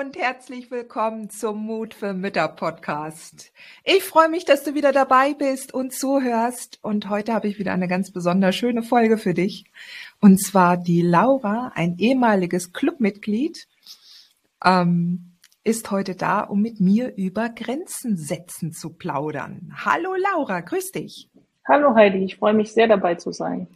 [0.00, 3.52] Und herzlich willkommen zum Mut für Mütter Podcast.
[3.84, 6.78] Ich freue mich, dass du wieder dabei bist und zuhörst.
[6.80, 9.66] Und heute habe ich wieder eine ganz besonders schöne Folge für dich.
[10.18, 13.68] Und zwar die Laura, ein ehemaliges Clubmitglied,
[14.64, 19.74] ähm, ist heute da, um mit mir über Grenzen setzen zu plaudern.
[19.84, 21.28] Hallo Laura, grüß dich.
[21.68, 23.68] Hallo Heidi, ich freue mich sehr dabei zu sein.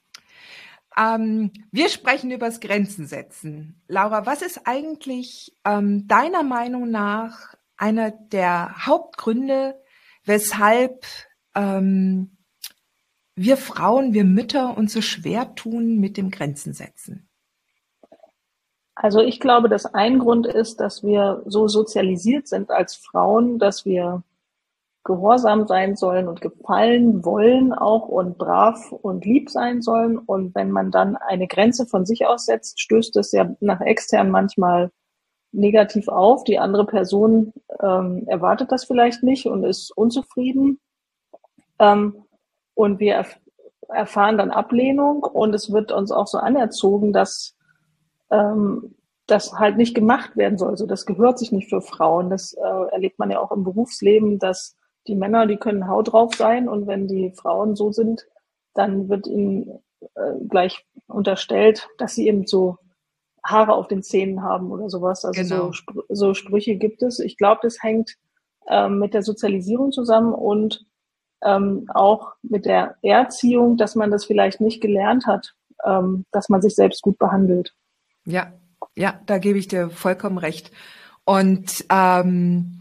[0.97, 3.83] Ähm, wir sprechen über das Grenzen setzen.
[3.89, 9.81] Laura, was ist eigentlich ähm, deiner Meinung nach einer der Hauptgründe,
[10.25, 11.05] weshalb
[11.55, 12.37] ähm,
[13.35, 17.29] wir Frauen, wir Mütter uns so schwer tun mit dem Grenzen setzen?
[18.95, 23.85] Also ich glaube, dass ein Grund ist, dass wir so sozialisiert sind als Frauen, dass
[23.85, 24.23] wir
[25.05, 30.19] gehorsam sein sollen und gefallen wollen auch und brav und lieb sein sollen.
[30.19, 34.91] Und wenn man dann eine Grenze von sich aussetzt, stößt es ja nach extern manchmal
[35.53, 36.45] negativ auf.
[36.45, 40.81] Die andere Person ähm, erwartet das vielleicht nicht und ist unzufrieden.
[41.79, 42.25] Ähm,
[42.75, 43.39] und wir erf
[43.91, 47.55] erfahren dann Ablehnung und es wird uns auch so anerzogen, dass
[48.31, 48.95] ähm,
[49.27, 50.71] das halt nicht gemacht werden soll.
[50.71, 52.31] Also das gehört sich nicht für Frauen.
[52.31, 54.75] Das äh, erlebt man ja auch im Berufsleben, dass
[55.07, 58.27] die Männer, die können Haut drauf sein und wenn die Frauen so sind,
[58.75, 59.81] dann wird ihnen
[60.15, 62.79] äh, gleich unterstellt, dass sie eben so
[63.45, 65.25] Haare auf den Zähnen haben oder sowas.
[65.25, 65.67] Also genau.
[65.67, 67.19] so, Spr so Sprüche gibt es.
[67.21, 68.17] Ich glaube, das hängt
[68.69, 70.87] ähm, mit der Sozialisierung zusammen und
[71.43, 75.55] ähm, auch mit der Erziehung, dass man das vielleicht nicht gelernt hat,
[75.85, 77.75] ähm, dass man sich selbst gut behandelt.
[78.25, 78.53] Ja,
[78.97, 80.71] ja, da gebe ich dir vollkommen recht.
[81.25, 82.81] Und ähm,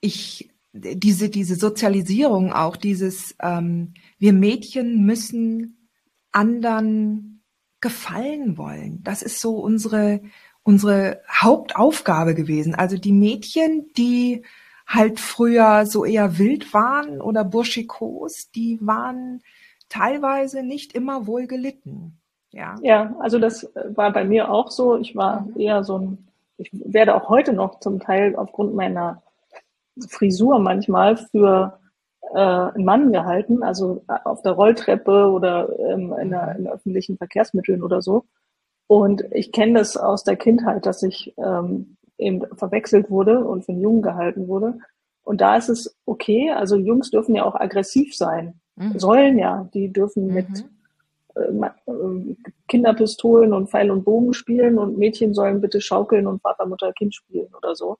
[0.00, 5.88] ich diese, diese Sozialisierung auch, dieses, ähm, wir Mädchen müssen
[6.32, 7.42] anderen
[7.80, 9.00] gefallen wollen.
[9.04, 10.20] Das ist so unsere,
[10.64, 12.74] unsere Hauptaufgabe gewesen.
[12.74, 14.42] Also die Mädchen, die
[14.86, 19.42] halt früher so eher wild waren oder burschikos, die waren
[19.88, 22.18] teilweise nicht immer wohl gelitten.
[22.50, 22.76] Ja.
[22.82, 24.96] ja, also das war bei mir auch so.
[24.96, 25.60] Ich war mhm.
[25.60, 29.22] eher so ein, ich werde auch heute noch zum Teil aufgrund meiner
[30.08, 31.78] Frisur manchmal für
[32.34, 37.16] äh, einen Mann gehalten, also äh, auf der Rolltreppe oder ähm, in, der, in öffentlichen
[37.16, 38.24] Verkehrsmitteln oder so.
[38.86, 43.72] Und ich kenne das aus der Kindheit, dass ich ähm, eben verwechselt wurde und für
[43.72, 44.78] einen Jungen gehalten wurde.
[45.22, 48.98] Und da ist es okay, also Jungs dürfen ja auch aggressiv sein, mhm.
[48.98, 50.34] sollen ja, die dürfen mhm.
[50.34, 50.64] mit
[51.34, 52.36] äh, äh,
[52.68, 57.14] Kinderpistolen und Pfeil und Bogen spielen und Mädchen sollen bitte schaukeln und Vater, Mutter, Kind
[57.14, 57.96] spielen oder so.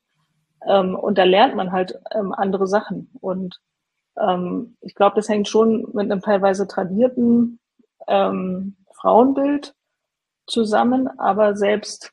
[0.66, 3.10] Ähm, und da lernt man halt ähm, andere Sachen.
[3.20, 3.60] Und
[4.20, 7.58] ähm, ich glaube, das hängt schon mit einem teilweise tradierten
[8.06, 9.74] ähm, Frauenbild
[10.46, 12.12] zusammen, aber selbst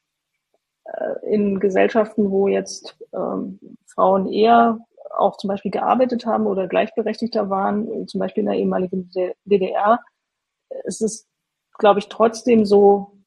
[0.85, 4.79] äh, in Gesellschaften, wo jetzt ähm, Frauen eher
[5.17, 9.11] auch zum Beispiel gearbeitet haben oder gleichberechtigter waren, zum Beispiel in der ehemaligen
[9.45, 9.99] DDR,
[10.85, 11.27] ist es,
[11.77, 13.17] glaube ich, trotzdem so,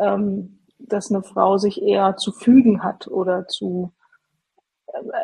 [0.00, 3.92] ähm, dass eine Frau sich eher zu fügen hat oder zu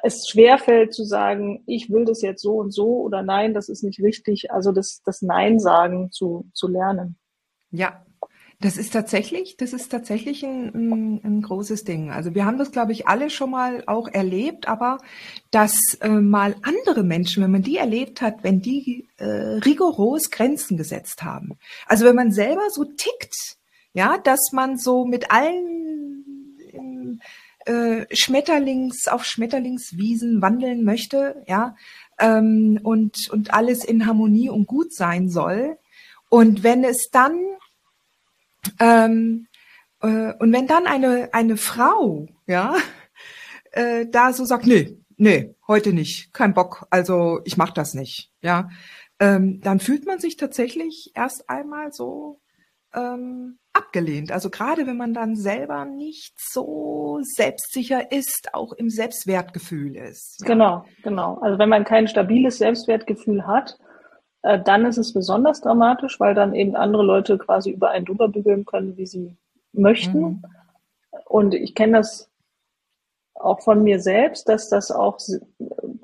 [0.02, 3.82] es schwerfällt zu sagen, ich will das jetzt so und so oder nein, das ist
[3.82, 4.50] nicht richtig.
[4.52, 7.16] Also das, das Nein sagen zu, zu lernen.
[7.70, 8.04] Ja,
[8.60, 12.10] das ist tatsächlich, das ist tatsächlich ein, ein, großes Ding.
[12.10, 14.98] Also wir haben das, glaube ich, alle schon mal auch erlebt, aber
[15.50, 20.76] dass äh, mal andere Menschen, wenn man die erlebt hat, wenn die äh, rigoros Grenzen
[20.76, 21.58] gesetzt haben.
[21.86, 23.56] Also wenn man selber so tickt,
[23.92, 27.20] ja, dass man so mit allen
[27.66, 31.76] äh, Schmetterlings auf Schmetterlingswiesen wandeln möchte, ja,
[32.18, 35.78] ähm, und und alles in Harmonie und gut sein soll.
[36.28, 37.38] Und wenn es dann
[38.80, 39.46] ähm,
[40.02, 42.76] äh, und wenn dann eine eine Frau, ja,
[43.72, 48.30] äh, da so sagt, nee, nee, heute nicht, kein Bock, also ich mach das nicht,
[48.40, 48.68] ja,
[49.20, 52.40] ähm, dann fühlt man sich tatsächlich erst einmal so
[52.94, 54.32] ähm, abgelehnt.
[54.32, 60.40] Also gerade wenn man dann selber nicht so selbstsicher ist, auch im Selbstwertgefühl ist.
[60.40, 60.46] Ja.
[60.46, 61.38] Genau, genau.
[61.40, 63.78] Also wenn man kein stabiles Selbstwertgefühl hat,
[64.42, 68.28] äh, dann ist es besonders dramatisch, weil dann eben andere Leute quasi über einen drüber
[68.28, 69.36] bügeln können, wie sie
[69.72, 70.20] möchten.
[70.20, 70.44] Mhm.
[71.26, 72.30] Und ich kenne das
[73.34, 75.18] auch von mir selbst, dass das auch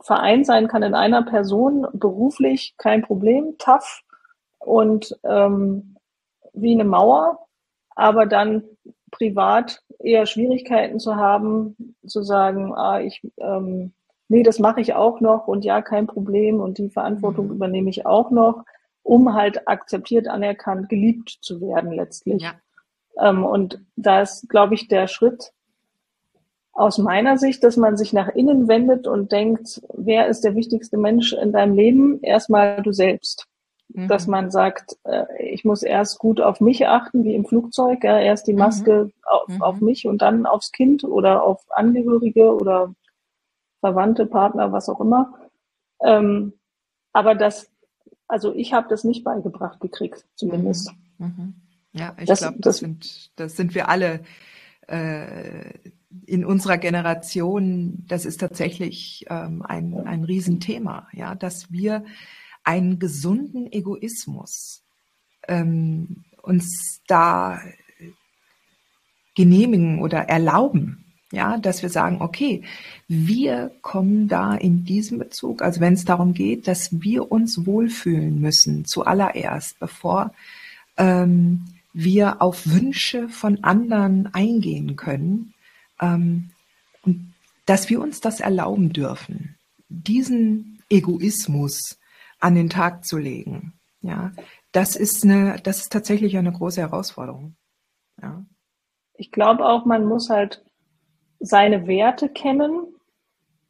[0.03, 4.03] vereint sein kann in einer Person, beruflich kein Problem, tough
[4.59, 5.97] und ähm,
[6.53, 7.47] wie eine Mauer,
[7.95, 8.65] aber dann
[9.11, 13.93] privat eher Schwierigkeiten zu haben, zu sagen, ah, ich, ähm,
[14.29, 17.53] nee, das mache ich auch noch und ja, kein Problem und die Verantwortung mhm.
[17.53, 18.65] übernehme ich auch noch,
[19.03, 22.43] um halt akzeptiert, anerkannt, geliebt zu werden letztlich.
[22.43, 22.55] Ja.
[23.19, 25.53] Ähm, und da ist, glaube ich, der Schritt
[26.73, 30.97] aus meiner Sicht, dass man sich nach innen wendet und denkt, wer ist der wichtigste
[30.97, 32.21] Mensch in deinem Leben?
[32.23, 33.47] Erstmal du selbst.
[33.93, 34.09] Mhm.
[34.09, 38.19] Dass man sagt, äh, ich muss erst gut auf mich achten, wie im Flugzeug, ja,
[38.19, 38.59] erst die mhm.
[38.59, 39.13] Maske mhm.
[39.23, 39.63] Auf, mhm.
[39.63, 42.95] auf mich und dann aufs Kind oder auf Angehörige oder
[43.81, 45.35] Verwandte, Partner, was auch immer.
[46.03, 46.53] Ähm,
[47.13, 47.71] aber das,
[48.29, 50.93] also ich habe das nicht beigebracht gekriegt, zumindest.
[51.19, 51.27] Mhm.
[51.27, 51.55] mhm.
[51.93, 54.21] Ja, ich glaube, das, das, sind, das sind wir alle
[54.87, 55.73] äh,
[56.27, 58.05] in unserer Generation.
[58.07, 62.05] Das ist tatsächlich ähm, ein, ein Riesenthema, ja, dass wir
[62.65, 64.83] einen gesunden Egoismus
[65.49, 67.61] ähm, uns da
[69.35, 71.05] genehmigen oder erlauben.
[71.33, 72.65] Ja, dass wir sagen, okay,
[73.07, 78.41] wir kommen da in diesem Bezug, also wenn es darum geht, dass wir uns wohlfühlen
[78.41, 80.35] müssen, zuallererst, bevor
[80.97, 85.55] ähm, wir auf Wünsche von anderen eingehen können
[86.01, 86.51] ähm,
[87.03, 87.33] und
[87.65, 89.55] dass wir uns das erlauben dürfen,
[89.89, 92.00] diesen Egoismus
[92.41, 93.75] an den Tag zu legen.
[94.03, 94.33] Ja,
[94.73, 97.57] das ist eine, das ist tatsächlich eine große Herausforderung.
[98.21, 98.45] Ja.
[99.15, 100.65] Ich glaube auch, man muss halt
[101.39, 102.95] seine Werte kennen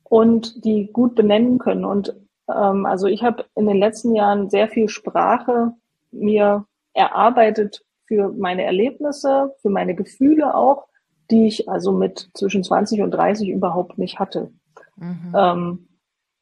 [0.05, 1.84] und die gut benennen können.
[1.84, 2.14] Und
[2.49, 5.72] ähm, also ich habe in den letzten Jahren sehr viel Sprache
[6.12, 10.87] mir erarbeitet für meine Erlebnisse, für meine Gefühle auch,
[11.31, 14.52] die ich also mit zwischen 20 und 30 überhaupt nicht hatte.
[14.96, 15.32] Mhm.
[15.37, 15.88] Ähm,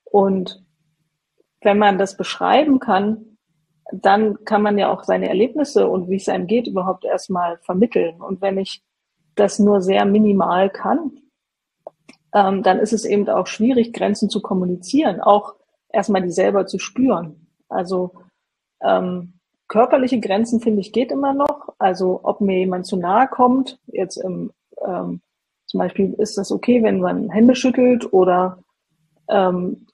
[0.04, 0.64] und
[1.60, 3.38] wenn man das beschreiben kann,
[3.92, 8.20] dann kann man ja auch seine Erlebnisse und wie es einem geht überhaupt erstmal vermitteln.
[8.20, 8.82] Und wenn ich
[9.34, 11.12] das nur sehr minimal kann,
[12.34, 15.54] ähm, dann ist es eben auch schwierig, Grenzen zu kommunizieren, auch
[15.88, 17.46] erstmal die selber zu spüren.
[17.68, 18.12] Also
[18.82, 19.34] ähm,
[19.68, 21.74] körperliche Grenzen, finde ich, geht immer noch.
[21.78, 24.52] Also ob mir jemand zu nahe kommt, jetzt im,
[24.84, 25.20] ähm,
[25.66, 28.62] zum Beispiel ist das okay, wenn man Hände schüttelt oder
[29.28, 29.87] ähm,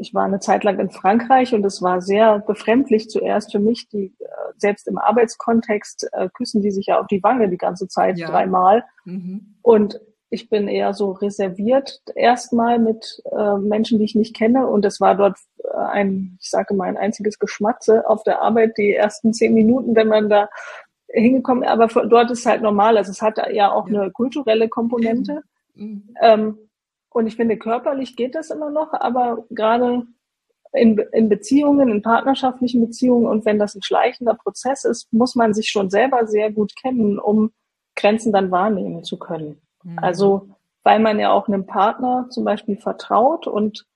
[0.00, 3.88] ich war eine Zeit lang in Frankreich und es war sehr befremdlich zuerst für mich,
[3.88, 4.26] die äh,
[4.56, 8.28] selbst im Arbeitskontext äh, küssen die sich ja auf die Wange die ganze Zeit ja.
[8.28, 8.84] dreimal.
[9.04, 9.56] Mhm.
[9.62, 10.00] Und
[10.30, 14.66] ich bin eher so reserviert erstmal mit äh, Menschen, die ich nicht kenne.
[14.66, 18.76] Und es war dort äh, ein, ich sage mal, ein einziges Geschmatze auf der Arbeit,
[18.76, 20.48] die ersten zehn Minuten, wenn man da
[21.08, 22.96] hingekommen, aber dort ist halt normal.
[22.96, 24.02] Also es hat ja auch ja.
[24.02, 25.42] eine kulturelle Komponente.
[25.74, 26.14] Mhm.
[26.20, 26.58] Ähm,
[27.14, 30.02] und ich finde, körperlich geht das immer noch, aber gerade
[30.72, 35.54] in, in Beziehungen, in partnerschaftlichen Beziehungen und wenn das ein schleichender Prozess ist, muss man
[35.54, 37.52] sich schon selber sehr gut kennen, um
[37.94, 39.62] Grenzen dann wahrnehmen zu können.
[39.84, 39.98] Mhm.
[40.00, 40.48] Also,
[40.82, 43.86] weil man ja auch einem Partner zum Beispiel vertraut und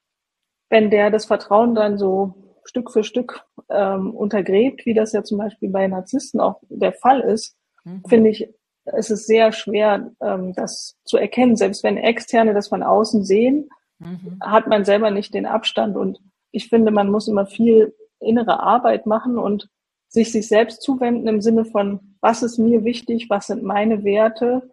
[0.70, 5.38] wenn der das Vertrauen dann so Stück für Stück ähm, untergräbt, wie das ja zum
[5.38, 8.04] Beispiel bei Narzissten auch der Fall ist, mhm.
[8.08, 8.48] finde ich,
[8.96, 11.56] ist es sehr schwer, ähm, das zu erkennen.
[11.56, 13.68] Selbst wenn Externe das von außen sehen,
[13.98, 14.38] mhm.
[14.40, 15.96] hat man selber nicht den Abstand.
[15.96, 19.68] Und ich finde, man muss immer viel innere Arbeit machen und
[20.08, 24.70] sich sich selbst zuwenden im Sinne von, was ist mir wichtig, was sind meine Werte,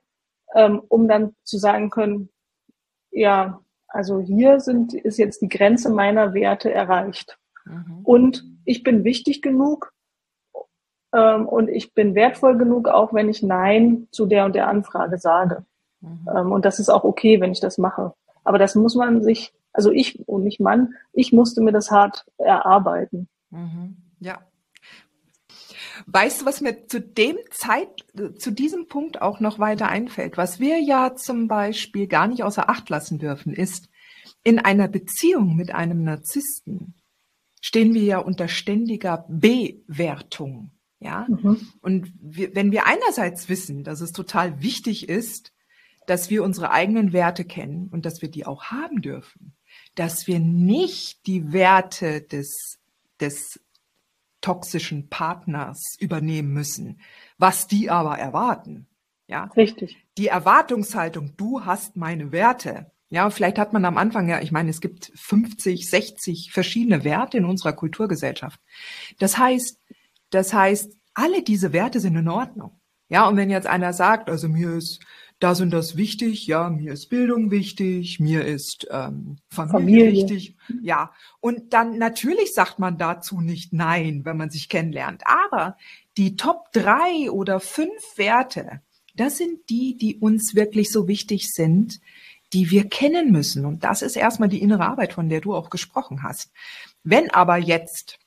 [0.53, 2.29] ähm, um dann zu sagen können,
[3.11, 7.37] ja, also hier sind, ist jetzt die Grenze meiner Werte erreicht.
[7.65, 7.99] Mhm.
[8.03, 9.93] Und ich bin wichtig genug
[11.15, 15.17] ähm, und ich bin wertvoll genug, auch wenn ich Nein zu der und der Anfrage
[15.17, 15.65] sage.
[16.01, 16.29] Mhm.
[16.35, 18.13] Ähm, und das ist auch okay, wenn ich das mache.
[18.43, 22.25] Aber das muss man sich, also ich und nicht Mann, ich musste mir das hart
[22.37, 23.27] erarbeiten.
[23.49, 23.97] Mhm.
[24.19, 24.39] Ja,
[26.07, 28.05] Weißt du, was mir zu dem Zeit,
[28.37, 30.37] zu diesem Punkt auch noch weiter einfällt?
[30.37, 33.89] Was wir ja zum Beispiel gar nicht außer Acht lassen dürfen, ist,
[34.43, 36.95] in einer Beziehung mit einem Narzissten
[37.61, 40.71] stehen wir ja unter ständiger Bewertung.
[40.99, 41.27] Ja.
[41.29, 41.67] Mhm.
[41.81, 45.53] Und wir, wenn wir einerseits wissen, dass es total wichtig ist,
[46.07, 49.53] dass wir unsere eigenen Werte kennen und dass wir die auch haben dürfen,
[49.95, 52.79] dass wir nicht die Werte des,
[53.19, 53.59] des
[54.41, 56.99] toxischen Partners übernehmen müssen,
[57.37, 58.87] was die aber erwarten.
[59.27, 59.97] Ja, richtig.
[60.17, 62.91] Die Erwartungshaltung, du hast meine Werte.
[63.09, 67.37] Ja, vielleicht hat man am Anfang ja, ich meine, es gibt 50, 60 verschiedene Werte
[67.37, 68.59] in unserer Kulturgesellschaft.
[69.17, 69.79] Das heißt,
[70.35, 72.79] das heißt, alle diese Werte sind in Ordnung.
[73.07, 74.99] Ja, und wenn jetzt einer sagt, also mir ist
[75.39, 80.57] das und das wichtig, ja, mir ist Bildung wichtig, mir ist ähm, Familie, Familie, wichtig,
[80.81, 81.11] ja.
[81.39, 85.23] Und dann natürlich sagt man dazu nicht nein, wenn man sich kennenlernt.
[85.25, 85.77] Aber
[86.17, 88.81] die Top drei oder fünf Werte,
[89.15, 91.99] das sind die, die uns wirklich so wichtig sind,
[92.53, 93.65] die wir kennen müssen.
[93.65, 96.51] Und das ist erstmal die innere Arbeit, von der du auch gesprochen hast.
[97.03, 98.19] Wenn aber jetzt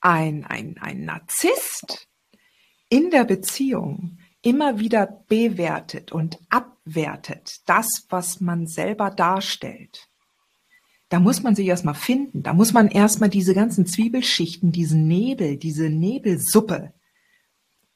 [0.00, 2.08] ein, ein, ein Narzisst
[2.88, 10.08] in der Beziehung immer wieder bewertet und abwertet, das, was man selber darstellt,
[11.08, 12.42] da muss man sich erstmal finden.
[12.42, 16.92] Da muss man erstmal diese ganzen Zwiebelschichten, diesen Nebel, diese Nebelsuppe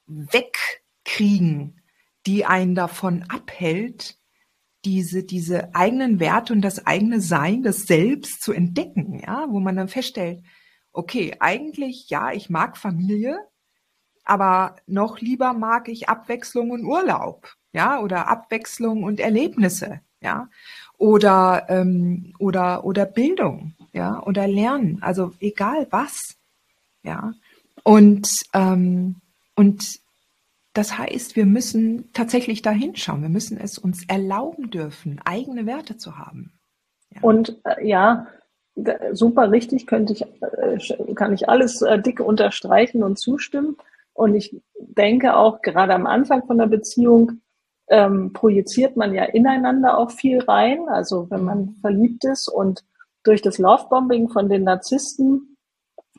[0.07, 1.81] wegkriegen,
[2.27, 4.17] die einen davon abhält,
[4.85, 9.77] diese, diese eigenen Werte und das eigene Sein, das Selbst zu entdecken, ja, wo man
[9.77, 10.43] dann feststellt,
[10.93, 13.39] okay, eigentlich, ja, ich mag Familie,
[14.25, 20.49] aber noch lieber mag ich Abwechslung und Urlaub, ja, oder Abwechslung und Erlebnisse, ja,
[20.99, 26.37] oder ähm, oder oder Bildung, ja, oder Lernen, also egal was,
[27.03, 27.33] ja,
[27.83, 29.17] und ähm,
[29.57, 30.01] und
[30.73, 33.23] das heißt, wir müssen tatsächlich da hinschauen.
[33.23, 36.53] Wir müssen es uns erlauben dürfen, eigene Werte zu haben.
[37.13, 37.23] Ja.
[37.23, 38.29] Und äh, ja,
[39.13, 43.77] super richtig, könnte ich, äh, kann ich alles äh, dick unterstreichen und zustimmen.
[44.13, 47.41] Und ich denke auch gerade am Anfang von der Beziehung
[47.89, 50.89] ähm, projiziert man ja ineinander auch viel rein.
[50.89, 52.85] Also wenn man verliebt ist und
[53.25, 55.57] durch das Lovebombing von den Narzissten,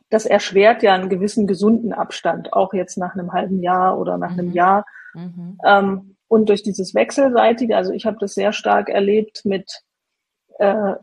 [0.10, 4.34] das erschwert ja einen gewissen gesunden Abstand, auch jetzt nach einem halben Jahr oder nach
[4.34, 4.39] mhm.
[4.39, 4.86] einem Jahr.
[5.13, 5.58] Mhm.
[5.65, 9.82] Ähm, und durch dieses Wechselseitige, also ich habe das sehr stark erlebt mit,
[10.62, 10.96] äh,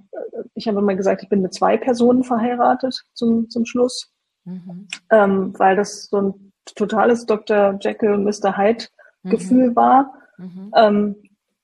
[0.55, 4.13] ich habe immer gesagt, ich bin mit zwei Personen verheiratet zum, zum Schluss,
[4.45, 4.87] mhm.
[5.11, 7.77] ähm, weil das so ein totales Dr.
[7.81, 8.57] Jekyll, Mr.
[8.57, 8.87] Hyde
[9.25, 9.31] mhm.
[9.31, 10.15] Gefühl war.
[10.37, 10.73] Mhm.
[10.77, 11.17] Ähm,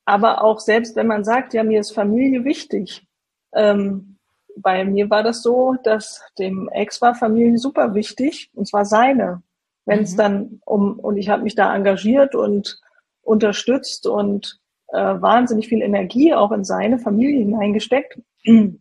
[0.04, 3.06] aber auch selbst wenn man sagt, ja, mir ist Familie wichtig.
[3.54, 4.18] Ähm,
[4.56, 9.42] bei mir war das so, dass dem Ex war Familie super wichtig und zwar seine.
[9.86, 10.16] Wenn es mhm.
[10.16, 12.80] dann um, und ich habe mich da engagiert und
[13.22, 14.60] unterstützt und
[14.94, 18.18] äh, wahnsinnig viel Energie auch in seine Familie hineingesteckt.
[18.46, 18.80] ähm,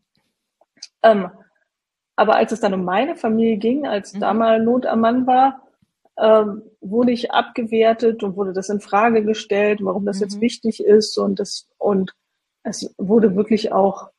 [2.16, 4.20] aber als es dann um meine Familie ging, als mhm.
[4.20, 5.64] da mal Not am Mann war,
[6.18, 10.24] ähm, wurde ich abgewertet und wurde das in Frage gestellt, warum das mhm.
[10.24, 12.14] jetzt wichtig ist und das und
[12.64, 14.10] es wurde wirklich auch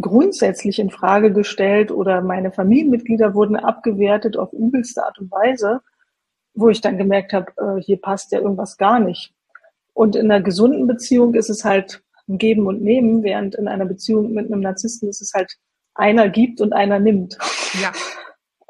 [0.00, 5.80] grundsätzlich in Frage gestellt oder meine Familienmitglieder wurden abgewertet auf übelste Art und Weise,
[6.54, 9.34] wo ich dann gemerkt habe, äh, hier passt ja irgendwas gar nicht.
[9.92, 13.86] Und in einer gesunden Beziehung ist es halt ein Geben und Nehmen, während in einer
[13.86, 15.52] Beziehung mit einem Narzissten ist es halt
[15.94, 17.36] einer gibt und einer nimmt.
[17.82, 17.92] Ja.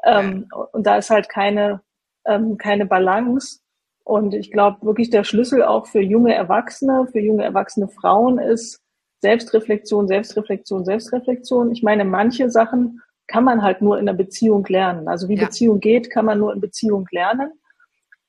[0.19, 1.81] ähm, und da ist halt keine
[2.25, 3.59] ähm, keine Balance.
[4.03, 8.79] Und ich glaube wirklich der Schlüssel auch für junge Erwachsene, für junge erwachsene Frauen ist
[9.21, 11.71] Selbstreflexion, Selbstreflexion, Selbstreflexion.
[11.71, 15.07] Ich meine, manche Sachen kann man halt nur in der Beziehung lernen.
[15.07, 15.45] Also wie ja.
[15.45, 17.51] Beziehung geht, kann man nur in Beziehung lernen.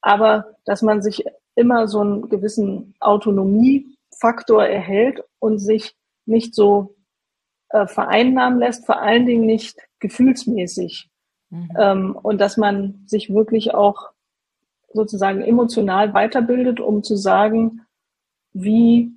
[0.03, 5.95] Aber dass man sich immer so einen gewissen Autonomiefaktor erhält und sich
[6.25, 6.97] nicht so
[7.71, 11.11] äh, vereinnahmen lässt, vor allen Dingen nicht gefühlsmäßig.
[11.51, 11.69] Mhm.
[11.79, 14.11] Ähm, und dass man sich wirklich auch
[14.93, 17.83] sozusagen emotional weiterbildet, um zu sagen,
[18.53, 19.13] wie,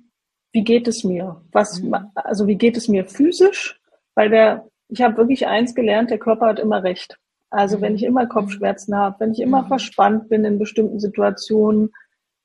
[0.52, 1.42] wie geht es mir?
[1.52, 1.94] Was, mhm.
[2.14, 3.80] also wie geht es mir physisch?
[4.14, 7.18] Weil der, ich habe wirklich eins gelernt, der Körper hat immer recht.
[7.50, 7.82] Also mhm.
[7.82, 9.68] wenn ich immer Kopfschmerzen habe, wenn ich immer mhm.
[9.68, 11.92] verspannt bin in bestimmten Situationen,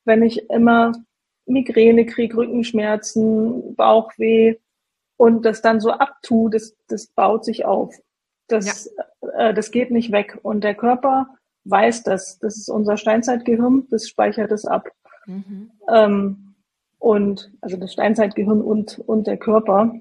[0.04, 0.92] wenn ich immer
[1.46, 4.56] Migräne kriege, Rückenschmerzen, Bauchweh
[5.16, 7.94] und das dann so abtue, das, das baut sich auf.
[8.48, 8.90] Das,
[9.22, 9.48] ja.
[9.48, 10.38] äh, das geht nicht weg.
[10.42, 11.28] Und der Körper
[11.64, 12.38] weiß das.
[12.38, 14.88] Das ist unser Steinzeitgehirn, das speichert es ab.
[15.26, 15.70] Mhm.
[15.88, 16.54] Ähm,
[16.98, 19.94] und also das Steinzeitgehirn und, und der Körper.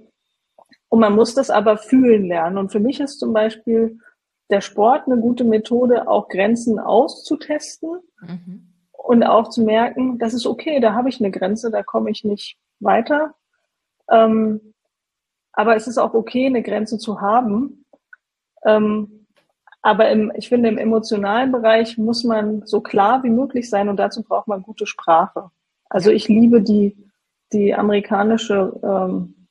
[0.89, 2.58] Und man muss das aber fühlen lernen.
[2.58, 4.00] Und für mich ist zum Beispiel
[4.50, 8.71] der Sport eine gute Methode, auch Grenzen auszutesten mhm.
[9.03, 12.24] Und auch zu merken, das ist okay, da habe ich eine Grenze, da komme ich
[12.24, 13.36] nicht weiter.
[14.10, 14.74] Ähm,
[15.53, 17.81] aber es ist auch okay, eine Grenze zu haben
[18.63, 19.25] ähm,
[19.81, 23.98] aber im, ich finde, im emotionalen Bereich muss man so klar wie möglich sein und
[23.98, 25.50] dazu braucht man gute Sprache.
[25.89, 26.96] Also ich liebe die,
[27.51, 29.48] die amerikanische ähm,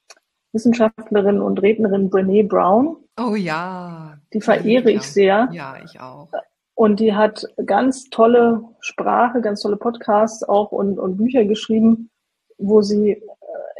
[0.52, 2.97] Wissenschaftlerin und Rednerin Brene Brown.
[3.19, 4.19] Oh ja.
[4.33, 5.49] Die verehre ich, ich sehr.
[5.52, 6.28] Ja, ich auch.
[6.80, 12.08] Und die hat ganz tolle Sprache, ganz tolle Podcasts auch und, und Bücher geschrieben,
[12.56, 13.20] wo sie äh,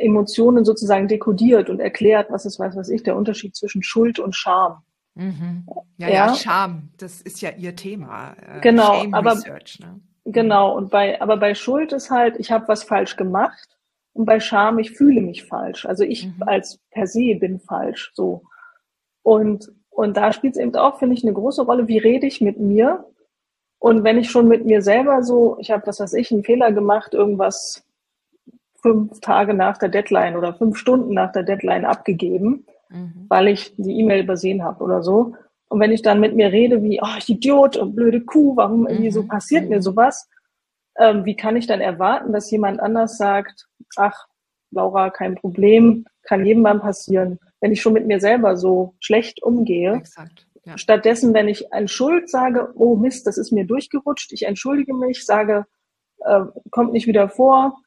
[0.05, 4.37] Emotionen sozusagen dekodiert und erklärt, was ist, weiß was ich, der Unterschied zwischen Schuld und
[4.37, 4.83] Scham.
[5.15, 5.65] Mhm.
[5.97, 8.35] Ja, ja, ja, Scham, das ist ja ihr Thema.
[8.35, 9.99] Äh, genau, Shame aber Research, ne?
[10.27, 10.77] genau.
[10.77, 13.79] Und bei, aber bei Schuld ist halt, ich habe was falsch gemacht.
[14.13, 15.87] Und bei Scham, ich fühle mich falsch.
[15.87, 16.43] Also ich mhm.
[16.43, 18.13] als per se bin falsch.
[18.13, 18.43] So.
[19.23, 22.41] Und und da spielt es eben auch, finde ich, eine große Rolle, wie rede ich
[22.41, 23.05] mit mir.
[23.79, 26.73] Und wenn ich schon mit mir selber so, ich habe, was weiß ich, einen Fehler
[26.73, 27.85] gemacht, irgendwas
[28.81, 33.27] fünf Tage nach der Deadline oder fünf Stunden nach der Deadline abgegeben, mhm.
[33.29, 35.35] weil ich die E-Mail übersehen habe oder so.
[35.69, 38.87] Und wenn ich dann mit mir rede, wie, oh, ich Idiot und blöde Kuh, warum
[38.87, 39.15] irgendwie mhm.
[39.15, 39.69] so passiert mhm.
[39.69, 40.31] mir sowas,
[40.99, 43.67] ähm, wie kann ich dann erwarten, dass jemand anders sagt,
[43.97, 44.29] ach,
[44.71, 49.43] Laura, kein Problem, kann jedem mal passieren wenn ich schon mit mir selber so schlecht
[49.43, 49.95] umgehe.
[49.95, 50.47] Exakt.
[50.65, 50.77] Ja.
[50.77, 55.25] Stattdessen, wenn ich ein Schuld sage, oh Mist, das ist mir durchgerutscht, ich entschuldige mich,
[55.25, 55.67] sage,
[56.21, 57.79] äh, kommt nicht wieder vor.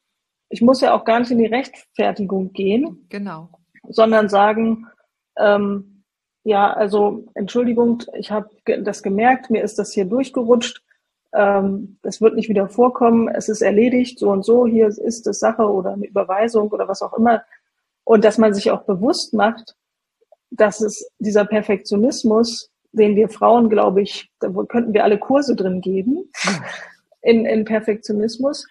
[0.50, 3.06] Ich muss ja auch gar nicht in die Rechtfertigung gehen.
[3.10, 3.50] Genau.
[3.90, 4.88] Sondern sagen,
[5.38, 6.04] ähm,
[6.44, 10.84] ja, also Entschuldigung, ich habe das gemerkt, mir ist das hier durchgerutscht.
[11.34, 15.40] Ähm, das wird nicht wieder vorkommen, es ist erledigt, so und so, hier ist es
[15.40, 17.44] Sache oder eine Überweisung oder was auch immer.
[18.04, 19.76] Und dass man sich auch bewusst macht,
[20.52, 25.82] dass es dieser Perfektionismus, den wir Frauen, glaube ich, da könnten wir alle Kurse drin
[25.82, 26.30] geben,
[27.22, 28.68] in, in Perfektionismus,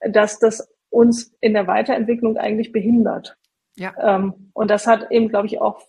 [0.00, 3.36] dass das uns in der Weiterentwicklung eigentlich behindert.
[3.76, 3.94] Ja.
[4.00, 5.82] Ähm, und das hat eben, glaube ich, auch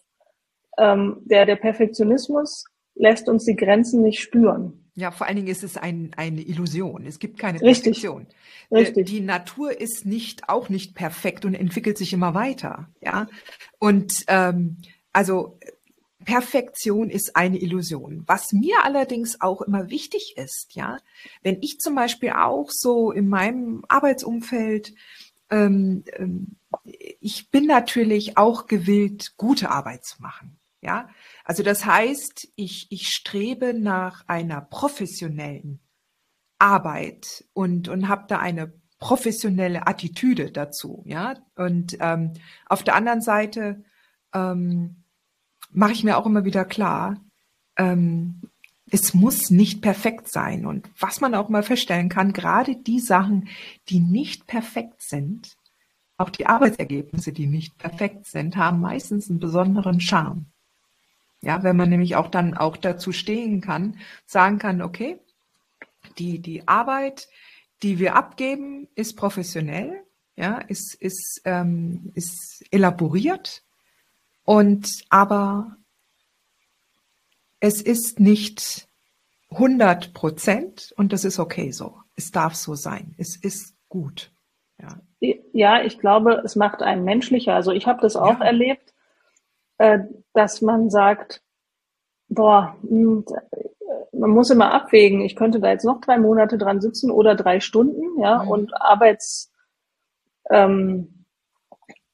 [0.78, 2.66] ähm, der, der Perfektionismus
[2.96, 4.79] lässt uns die Grenzen nicht spüren.
[4.96, 7.06] Ja, vor allen Dingen ist es ein, eine Illusion.
[7.06, 8.28] Es gibt keine Perfektion.
[8.72, 8.88] Richtig.
[8.88, 9.08] Richtig.
[9.08, 12.90] Die Natur ist nicht auch nicht perfekt und entwickelt sich immer weiter.
[13.02, 13.28] Ja,
[13.80, 14.78] und ähm,
[15.14, 15.58] also
[16.26, 18.24] Perfektion ist eine Illusion.
[18.28, 20.98] Was mir allerdings auch immer wichtig ist, ja,
[21.44, 24.94] wenn ich zum Beispiel auch so in meinem Arbeitsumfeld
[25.50, 26.56] ähm, ähm,
[27.20, 30.58] ich bin natürlich auch gewillt, gute Arbeit zu machen.
[30.82, 31.10] Ja,
[31.50, 35.80] also das heißt, ich, ich strebe nach einer professionellen
[36.60, 41.02] Arbeit und, und habe da eine professionelle Attitüde dazu.
[41.08, 42.34] Ja, und ähm,
[42.68, 43.84] auf der anderen Seite
[44.32, 44.98] ähm,
[45.72, 47.20] mache ich mir auch immer wieder klar,
[47.78, 48.42] ähm,
[48.92, 50.68] es muss nicht perfekt sein.
[50.68, 53.48] Und was man auch mal feststellen kann, gerade die Sachen,
[53.88, 55.58] die nicht perfekt sind,
[56.16, 60.46] auch die Arbeitsergebnisse, die nicht perfekt sind, haben meistens einen besonderen Charme.
[61.42, 65.20] Ja, wenn man nämlich auch dann auch dazu stehen kann, sagen kann, okay,
[66.18, 67.30] die, die Arbeit,
[67.82, 70.04] die wir abgeben, ist professionell,
[70.36, 73.64] ja, ist, ist, ähm, ist elaboriert
[74.44, 75.78] und aber
[77.60, 78.88] es ist nicht
[79.52, 81.98] 100 Prozent und das ist okay so.
[82.16, 83.16] Es darf so sein.
[83.18, 84.32] Es ist gut.
[84.80, 85.02] Ja,
[85.54, 87.54] ja ich glaube, es macht einen menschlicher.
[87.54, 88.46] Also ich habe das auch ja.
[88.46, 88.94] erlebt
[89.80, 90.00] äh,
[90.34, 91.42] dass man sagt,
[92.28, 93.26] boah, hm,
[94.14, 97.60] man muss immer abwägen, ich könnte da jetzt noch drei Monate dran sitzen oder drei
[97.60, 98.50] Stunden, ja, mhm.
[98.50, 99.52] und Arbeits,
[100.52, 101.26] ähm,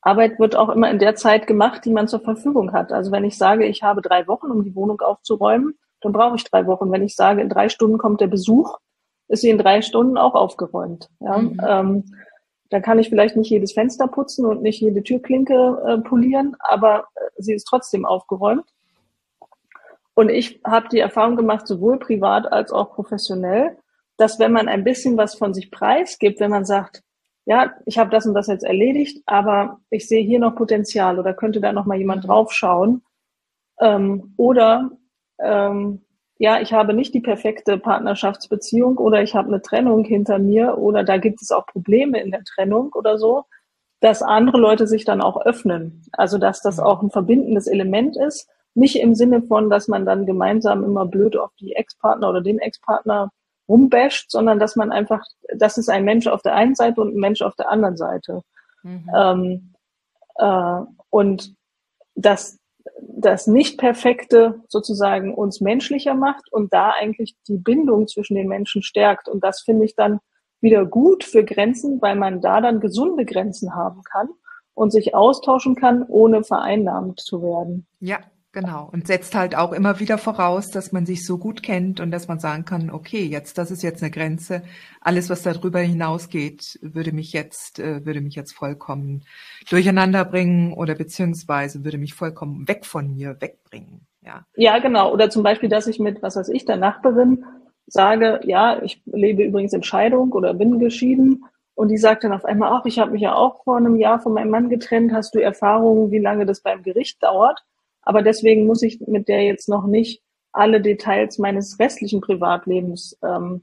[0.02, 2.94] Arbeit wird auch immer in der Zeit gemacht, die man zur Verfügung hat.
[2.94, 6.44] Also wenn ich sage, ich habe drei Wochen, um die Wohnung aufzuräumen, dann brauche ich
[6.44, 6.92] drei Wochen.
[6.92, 8.78] Wenn ich sage, in drei Stunden kommt der Besuch,
[9.28, 11.10] ist sie in drei Stunden auch aufgeräumt.
[11.20, 11.40] Ja?
[11.40, 11.60] Mhm.
[11.68, 12.04] Ähm,
[12.70, 17.08] dann kann ich vielleicht nicht jedes Fenster putzen und nicht jede Türklinke äh, polieren, aber
[17.16, 18.66] äh, sie ist trotzdem aufgeräumt.
[20.14, 23.78] Und ich habe die Erfahrung gemacht, sowohl privat als auch professionell,
[24.18, 27.04] dass wenn man ein bisschen was von sich preisgibt, wenn man sagt,
[27.46, 31.34] ja, ich habe das und das jetzt erledigt, aber ich sehe hier noch Potenzial oder
[31.34, 33.04] könnte da noch mal jemand draufschauen,
[33.80, 34.92] ähm, oder
[35.40, 36.05] ähm,
[36.38, 41.04] ja, ich habe nicht die perfekte Partnerschaftsbeziehung oder ich habe eine Trennung hinter mir oder
[41.04, 43.46] da gibt es auch Probleme in der Trennung oder so,
[44.02, 46.04] dass andere Leute sich dann auch öffnen.
[46.12, 48.50] Also dass das auch ein verbindendes Element ist.
[48.74, 52.60] Nicht im Sinne von, dass man dann gemeinsam immer blöd auf die Ex-Partner oder den
[52.60, 53.32] Ex-Partner
[53.70, 55.24] rumbasht, sondern dass man einfach,
[55.56, 58.42] das ist ein Mensch auf der einen Seite und ein Mensch auf der anderen Seite.
[58.84, 59.10] Mhm.
[59.16, 59.74] Ähm,
[60.36, 61.56] äh, und
[62.16, 62.60] dass
[63.02, 69.28] das Nicht-Perfekte sozusagen uns menschlicher macht und da eigentlich die Bindung zwischen den Menschen stärkt.
[69.28, 70.20] Und das finde ich dann
[70.62, 74.30] wieder gut für Grenzen, weil man da dann gesunde Grenzen haben kann
[74.74, 77.88] und sich austauschen kann, ohne vereinnahmt zu werden.
[78.00, 78.20] Ja,
[78.56, 78.88] Genau.
[78.90, 82.30] Und setzt halt auch immer wieder voraus, dass man sich so gut kennt und dass
[82.30, 84.64] man sagen kann, okay, jetzt, das ist jetzt eine Grenze.
[85.02, 89.26] Alles, was darüber hinausgeht, würde mich jetzt, äh, würde mich jetzt vollkommen
[89.70, 94.08] durcheinander bringen oder beziehungsweise würde mich vollkommen weg von mir wegbringen.
[94.22, 94.46] Ja.
[94.56, 95.12] Ja, genau.
[95.12, 97.44] Oder zum Beispiel, dass ich mit, was weiß ich, der Nachbarin
[97.88, 102.46] sage, ja, ich lebe übrigens in Scheidung oder bin geschieden und die sagt dann auf
[102.46, 105.36] einmal, ach, ich habe mich ja auch vor einem Jahr von meinem Mann getrennt, hast
[105.36, 107.66] du Erfahrungen, wie lange das beim Gericht dauert?
[108.06, 110.22] Aber deswegen muss ich mit der jetzt noch nicht
[110.54, 113.62] alle Details meines restlichen Privatlebens ähm,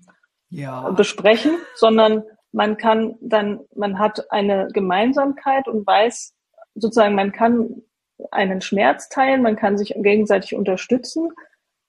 [0.51, 0.91] ja.
[0.91, 6.35] besprechen, sondern man kann dann, man hat eine Gemeinsamkeit und weiß
[6.75, 7.83] sozusagen, man kann
[8.31, 11.31] einen Schmerz teilen, man kann sich gegenseitig unterstützen,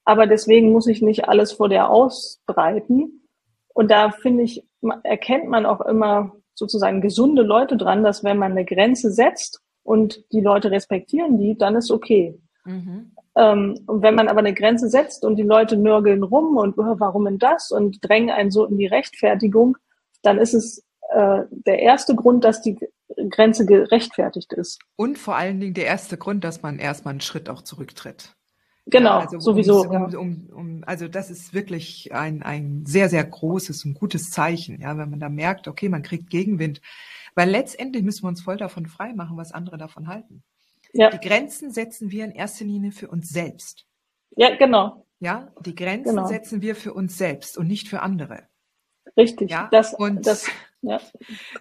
[0.06, 3.28] aber deswegen muss ich nicht alles vor der ausbreiten.
[3.74, 4.66] Und da finde ich,
[5.04, 10.24] erkennt man auch immer sozusagen gesunde Leute dran, dass wenn man eine Grenze setzt und
[10.32, 12.40] die Leute respektieren die, dann ist okay.
[12.66, 13.12] Mhm.
[13.36, 17.26] Ähm, und wenn man aber eine Grenze setzt und die Leute nörgeln rum und warum
[17.26, 19.78] denn das und drängen einen so in die Rechtfertigung,
[20.22, 22.78] dann ist es äh, der erste Grund, dass die
[23.30, 24.80] Grenze gerechtfertigt ist.
[24.96, 28.36] Und vor allen Dingen der erste Grund, dass man erstmal einen Schritt auch zurücktritt.
[28.86, 29.84] Genau, ja, also sowieso.
[29.84, 34.82] Um, um, um, also das ist wirklich ein, ein sehr, sehr großes und gutes Zeichen,
[34.82, 36.82] ja, wenn man da merkt, okay, man kriegt Gegenwind.
[37.36, 40.44] Weil letztendlich müssen wir uns voll davon frei machen, was andere davon halten.
[40.94, 41.10] Ja.
[41.10, 43.86] Die Grenzen setzen wir in erster Linie für uns selbst.
[44.36, 45.06] Ja, genau.
[45.20, 46.28] Ja, die Grenzen genau.
[46.28, 48.44] setzen wir für uns selbst und nicht für andere.
[49.18, 49.52] Richtig.
[49.52, 49.70] Ja?
[49.72, 50.48] Das, und, das
[50.82, 51.00] ja,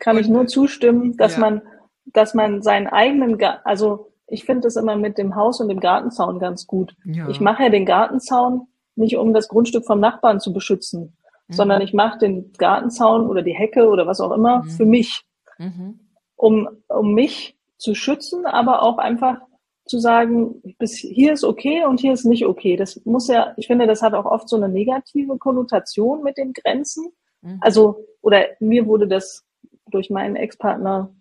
[0.00, 1.40] kann und, ich nur zustimmen, dass ja.
[1.40, 1.62] man,
[2.06, 6.38] dass man seinen eigenen, also ich finde das immer mit dem Haus und dem Gartenzaun
[6.38, 6.94] ganz gut.
[7.04, 7.28] Ja.
[7.28, 8.66] Ich mache ja den Gartenzaun
[8.96, 11.16] nicht, um das Grundstück vom Nachbarn zu beschützen,
[11.48, 11.52] mhm.
[11.52, 14.70] sondern ich mache den Gartenzaun oder die Hecke oder was auch immer mhm.
[14.70, 15.24] für mich,
[15.58, 16.00] mhm.
[16.36, 19.38] um, um mich zu schützen, aber auch einfach
[19.84, 22.76] zu sagen, bis hier ist okay und hier ist nicht okay.
[22.76, 26.52] Das muss ja, ich finde, das hat auch oft so eine negative Konnotation mit den
[26.52, 27.12] Grenzen.
[27.40, 27.58] Mhm.
[27.60, 29.44] Also, oder mir wurde das
[29.90, 31.12] durch meinen Ex-Partner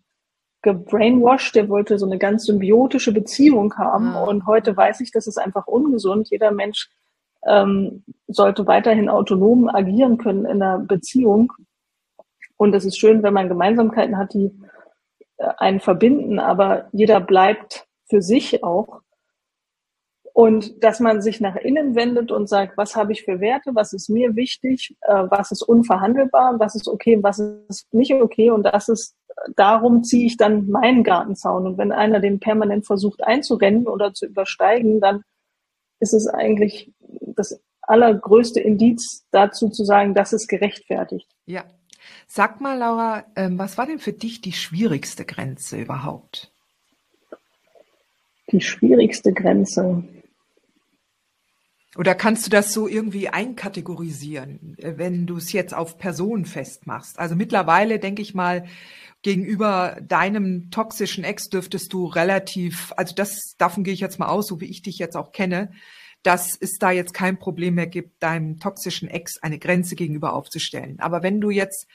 [0.61, 4.13] gebrainwashed, der wollte so eine ganz symbiotische Beziehung haben.
[4.13, 4.23] Ja.
[4.23, 6.29] Und heute weiß ich, das ist einfach ungesund.
[6.29, 6.91] Jeder Mensch
[7.47, 11.51] ähm, sollte weiterhin autonom agieren können in einer Beziehung.
[12.57, 14.51] Und es ist schön, wenn man Gemeinsamkeiten hat, die
[15.57, 19.01] einen verbinden, aber jeder bleibt für sich auch.
[20.33, 23.91] Und dass man sich nach innen wendet und sagt, was habe ich für Werte, was
[23.91, 28.49] ist mir wichtig, äh, was ist unverhandelbar, was ist okay, was ist nicht okay.
[28.49, 29.15] Und das ist,
[29.57, 31.67] darum ziehe ich dann meinen Gartenzaun.
[31.67, 35.23] Und wenn einer den permanent versucht einzurennen oder zu übersteigen, dann
[35.99, 41.29] ist es eigentlich das allergrößte Indiz dazu zu sagen, das ist gerechtfertigt.
[41.45, 41.65] Ja.
[42.27, 46.51] Sag mal, Laura, ähm, was war denn für dich die schwierigste Grenze überhaupt?
[48.51, 50.03] Die schwierigste Grenze.
[51.97, 57.19] Oder kannst du das so irgendwie einkategorisieren, äh, wenn du es jetzt auf Personen festmachst?
[57.19, 58.65] Also mittlerweile denke ich mal,
[59.23, 64.47] gegenüber deinem toxischen Ex dürftest du relativ, also das, davon gehe ich jetzt mal aus,
[64.47, 65.71] so wie ich dich jetzt auch kenne,
[66.23, 70.99] dass es da jetzt kein Problem mehr gibt, deinem toxischen Ex eine Grenze gegenüber aufzustellen.
[70.99, 71.87] Aber wenn du jetzt,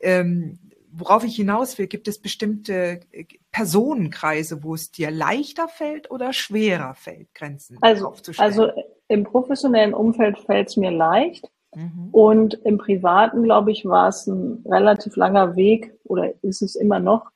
[0.00, 0.58] ähm,
[0.90, 6.32] worauf ich hinaus will, gibt es bestimmte äh, Personenkreise, wo es dir leichter fällt oder
[6.32, 8.50] schwerer fällt, Grenzen also, aufzustellen?
[8.50, 8.70] Also
[9.08, 11.50] im professionellen Umfeld fällt es mir leicht.
[11.74, 12.08] Mhm.
[12.12, 17.00] Und im Privaten, glaube ich, war es ein relativ langer Weg oder ist es immer
[17.00, 17.30] noch,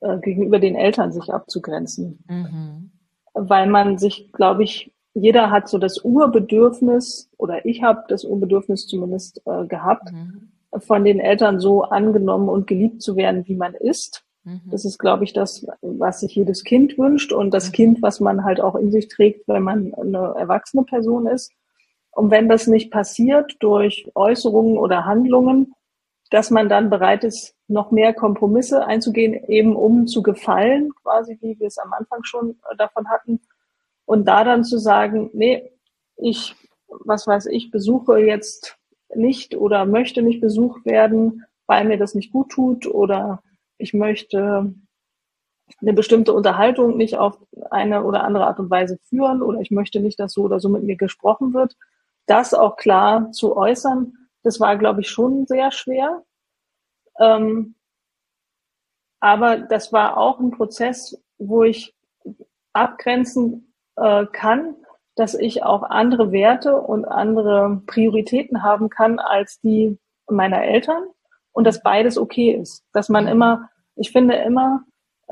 [0.00, 2.24] äh, gegenüber den Eltern sich abzugrenzen.
[2.26, 2.90] Mhm.
[3.34, 8.86] Weil man sich, glaube ich, jeder hat so das Urbedürfnis, oder ich habe das Urbedürfnis
[8.86, 10.50] zumindest äh, gehabt, mhm.
[10.78, 14.24] von den Eltern so angenommen und geliebt zu werden, wie man ist.
[14.42, 14.60] Mhm.
[14.66, 17.72] Das ist, glaube ich, das, was sich jedes Kind wünscht und das mhm.
[17.72, 21.52] Kind, was man halt auch in sich trägt, wenn man eine erwachsene Person ist.
[22.10, 25.74] Und wenn das nicht passiert durch Äußerungen oder Handlungen,
[26.30, 31.58] dass man dann bereit ist, noch mehr Kompromisse einzugehen, eben um zu gefallen, quasi wie
[31.58, 33.40] wir es am Anfang schon davon hatten.
[34.06, 35.70] Und da dann zu sagen, nee,
[36.16, 36.54] ich,
[36.88, 38.76] was weiß ich, besuche jetzt
[39.14, 43.42] nicht oder möchte nicht besucht werden, weil mir das nicht gut tut oder
[43.78, 44.74] ich möchte
[45.80, 47.38] eine bestimmte Unterhaltung nicht auf
[47.70, 50.68] eine oder andere Art und Weise führen oder ich möchte nicht, dass so oder so
[50.68, 51.76] mit mir gesprochen wird.
[52.26, 54.12] Das auch klar zu äußern,
[54.42, 56.22] das war, glaube ich, schon sehr schwer.
[57.18, 57.74] Ähm,
[59.20, 61.94] aber das war auch ein Prozess, wo ich
[62.72, 64.76] abgrenzen äh, kann,
[65.16, 71.04] dass ich auch andere Werte und andere Prioritäten haben kann als die meiner Eltern
[71.52, 72.84] und dass beides okay ist.
[72.92, 74.82] Dass man immer, ich finde immer,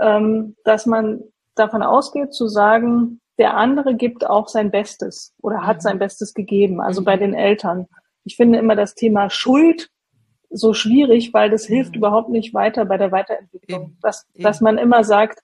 [0.01, 1.23] ähm, dass man
[1.55, 6.81] davon ausgeht zu sagen, der andere gibt auch sein Bestes oder hat sein Bestes gegeben,
[6.81, 7.89] also bei den Eltern.
[8.25, 9.91] Ich finde immer das Thema Schuld
[10.49, 11.99] so schwierig, weil das hilft mhm.
[11.99, 13.97] überhaupt nicht weiter bei der Weiterentwicklung.
[14.03, 15.41] Dass, dass man immer sagt,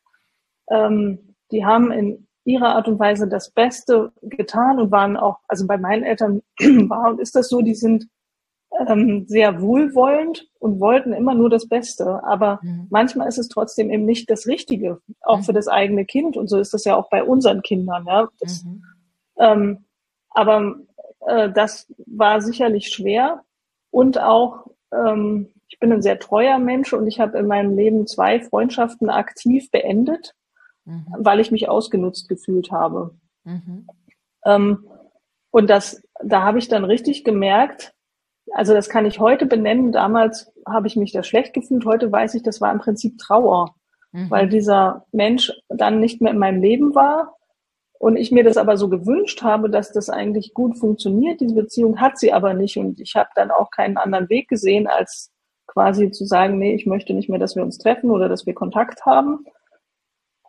[0.71, 5.67] ähm, die haben in ihrer Art und Weise das Beste getan und waren auch, also
[5.67, 6.43] bei meinen Eltern
[6.89, 8.09] war und ist das so, die sind
[8.87, 12.23] ähm, sehr wohlwollend und wollten immer nur das Beste.
[12.25, 12.87] Aber mhm.
[12.91, 15.43] manchmal ist es trotzdem eben nicht das Richtige, auch mhm.
[15.43, 16.37] für das eigene Kind.
[16.37, 18.07] Und so ist das ja auch bei unseren Kindern.
[18.07, 18.29] Ja.
[18.41, 18.83] Das, mhm.
[19.39, 19.85] ähm,
[20.31, 20.77] aber
[21.27, 23.43] äh, das war sicherlich schwer.
[23.91, 28.07] Und auch, ähm, ich bin ein sehr treuer Mensch und ich habe in meinem Leben
[28.07, 30.35] zwei Freundschaften aktiv beendet,
[30.89, 31.07] mhm.
[31.19, 33.15] weil ich mich ausgenutzt gefühlt habe.
[33.45, 33.87] Mhm.
[34.45, 34.87] Ähm,
[35.51, 37.95] und das, da habe ich dann richtig gemerkt,
[38.53, 39.93] also das kann ich heute benennen.
[39.93, 41.85] Damals habe ich mich da schlecht gefühlt.
[41.85, 43.75] Heute weiß ich, das war im Prinzip Trauer,
[44.13, 44.31] mhm.
[44.31, 47.35] weil dieser Mensch dann nicht mehr in meinem Leben war.
[48.01, 51.41] Und ich mir das aber so gewünscht habe, dass das eigentlich gut funktioniert.
[51.41, 52.79] Diese Beziehung hat sie aber nicht.
[52.79, 55.31] Und ich habe dann auch keinen anderen Weg gesehen, als
[55.67, 58.55] quasi zu sagen, nee, ich möchte nicht mehr, dass wir uns treffen oder dass wir
[58.55, 59.45] Kontakt haben.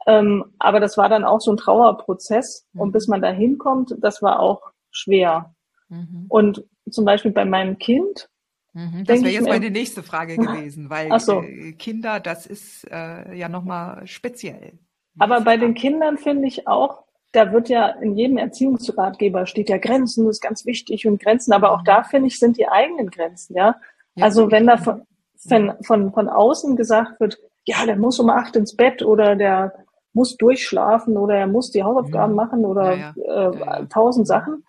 [0.08, 2.68] Ähm, aber das war dann auch so ein Trauerprozess.
[2.74, 2.82] Mhm.
[2.82, 5.54] Und bis man da hinkommt, das war auch schwer.
[5.90, 6.26] Mhm.
[6.30, 8.30] Und zum Beispiel bei meinem Kind.
[8.74, 11.42] Mhm, das wäre jetzt mir, meine nächste Frage gewesen, weil so.
[11.42, 14.74] Äh, Kinder, das ist äh, ja nochmal speziell.
[15.18, 19.78] Aber bei den Kindern finde ich auch, da wird ja in jedem Erziehungsratgeber steht ja
[19.78, 23.10] Grenzen, das ist ganz wichtig und Grenzen, aber auch da finde ich, sind die eigenen
[23.10, 23.76] Grenzen, ja.
[24.16, 25.04] ja also wenn da von,
[25.36, 29.86] von, von, von außen gesagt wird, ja, der muss um acht ins Bett oder der
[30.20, 32.44] muss durchschlafen oder er muss die Hausaufgaben ja.
[32.44, 34.66] machen oder ja, äh, tausend Sachen,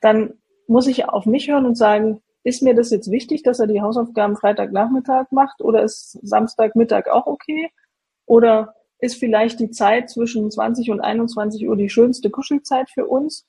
[0.00, 0.32] dann
[0.66, 3.82] muss ich auf mich hören und sagen, ist mir das jetzt wichtig, dass er die
[3.82, 7.70] Hausaufgaben Freitagnachmittag macht oder ist Samstagmittag auch okay?
[8.24, 13.46] Oder ist vielleicht die Zeit zwischen 20 und 21 Uhr die schönste Kuschelzeit für uns?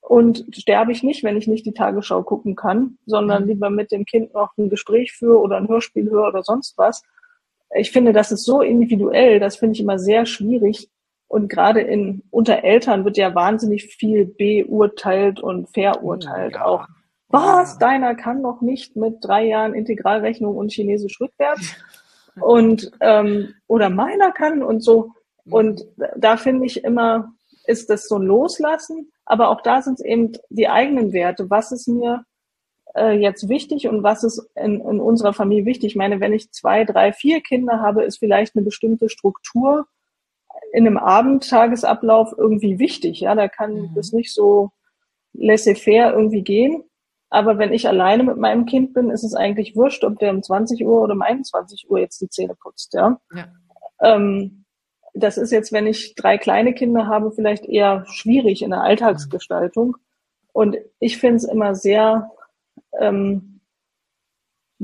[0.00, 3.48] Und sterbe ich nicht, wenn ich nicht die Tagesschau gucken kann, sondern mhm.
[3.48, 7.02] lieber mit dem Kind noch ein Gespräch führe oder ein Hörspiel höre oder sonst was.
[7.74, 10.90] Ich finde, das ist so individuell, das finde ich immer sehr schwierig,
[11.32, 16.64] und gerade in unter Eltern wird ja wahnsinnig viel beurteilt und verurteilt ja.
[16.66, 16.86] auch.
[17.28, 17.78] Was?
[17.78, 21.74] Deiner kann noch nicht mit drei Jahren Integralrechnung und Chinesisch rückwärts.
[22.42, 25.12] und ähm, oder meiner kann und so.
[25.46, 25.86] Und
[26.18, 27.32] da finde ich immer,
[27.66, 31.48] ist das so ein Loslassen, aber auch da sind es eben die eigenen Werte.
[31.48, 32.26] Was ist mir
[32.94, 35.92] äh, jetzt wichtig und was ist in, in unserer Familie wichtig?
[35.92, 39.86] Ich meine, wenn ich zwei, drei, vier Kinder habe, ist vielleicht eine bestimmte Struktur
[40.72, 43.20] in einem Abendtagesablauf irgendwie wichtig.
[43.20, 43.90] Ja, da kann mhm.
[43.94, 44.70] das nicht so
[45.34, 46.84] laissez-faire irgendwie gehen.
[47.30, 50.42] Aber wenn ich alleine mit meinem Kind bin, ist es eigentlich wurscht, ob der um
[50.42, 52.92] 20 Uhr oder um 21 Uhr jetzt die Zähne putzt.
[52.94, 53.18] Ja.
[53.34, 53.46] ja.
[54.02, 54.64] Ähm,
[55.14, 59.96] das ist jetzt, wenn ich drei kleine Kinder habe, vielleicht eher schwierig in der Alltagsgestaltung.
[60.52, 62.30] Und ich finde es immer sehr
[62.98, 63.51] ähm,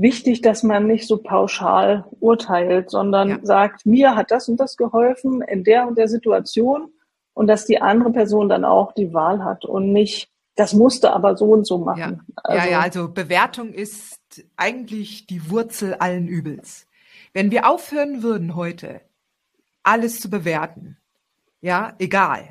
[0.01, 3.39] wichtig, dass man nicht so pauschal urteilt, sondern ja.
[3.43, 6.93] sagt, mir hat das und das geholfen in der und der Situation
[7.35, 11.37] und dass die andere Person dann auch die Wahl hat und nicht, das musste aber
[11.37, 11.99] so und so machen.
[12.27, 16.87] Ja, also, ja, ja, also Bewertung ist eigentlich die Wurzel allen Übels.
[17.33, 19.01] Wenn wir aufhören würden heute,
[19.83, 20.97] alles zu bewerten,
[21.61, 22.45] ja, egal,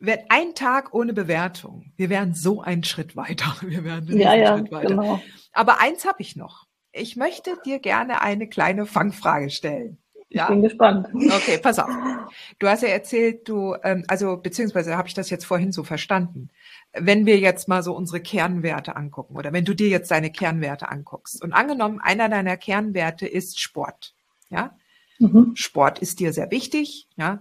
[0.00, 3.56] wenn ein Tag ohne Bewertung, wir wären so einen Schritt weiter.
[3.62, 4.88] Wir wären einen ja, ja, Schritt weiter.
[4.88, 5.20] Genau.
[5.52, 6.66] Aber eins habe ich noch.
[6.92, 9.98] Ich möchte dir gerne eine kleine Fangfrage stellen.
[10.30, 10.44] Ja?
[10.44, 11.08] Ich bin gespannt.
[11.14, 11.90] Okay, pass auf.
[12.58, 16.50] Du hast ja erzählt, du, ähm, also beziehungsweise habe ich das jetzt vorhin so verstanden.
[16.92, 20.90] Wenn wir jetzt mal so unsere Kernwerte angucken oder wenn du dir jetzt deine Kernwerte
[20.90, 24.14] anguckst und angenommen, einer deiner Kernwerte ist Sport,
[24.50, 24.76] ja,
[25.18, 25.52] mhm.
[25.54, 27.40] Sport ist dir sehr wichtig, ja,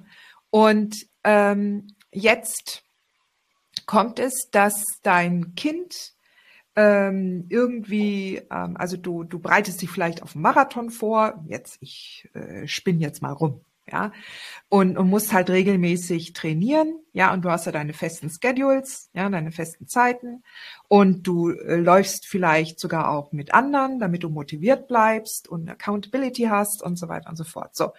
[0.49, 2.83] und ähm, jetzt
[3.85, 6.13] kommt es, dass dein Kind
[6.75, 12.29] ähm, irgendwie, ähm, also du, du bereitest dich vielleicht auf einen Marathon vor, jetzt, ich
[12.33, 14.11] äh, spinn jetzt mal rum, ja,
[14.69, 19.27] und, und musst halt regelmäßig trainieren, ja, und du hast ja deine festen Schedules, ja,
[19.27, 20.43] deine festen Zeiten
[20.87, 26.43] und du äh, läufst vielleicht sogar auch mit anderen, damit du motiviert bleibst und Accountability
[26.43, 27.75] hast und so weiter und so fort.
[27.75, 27.93] So.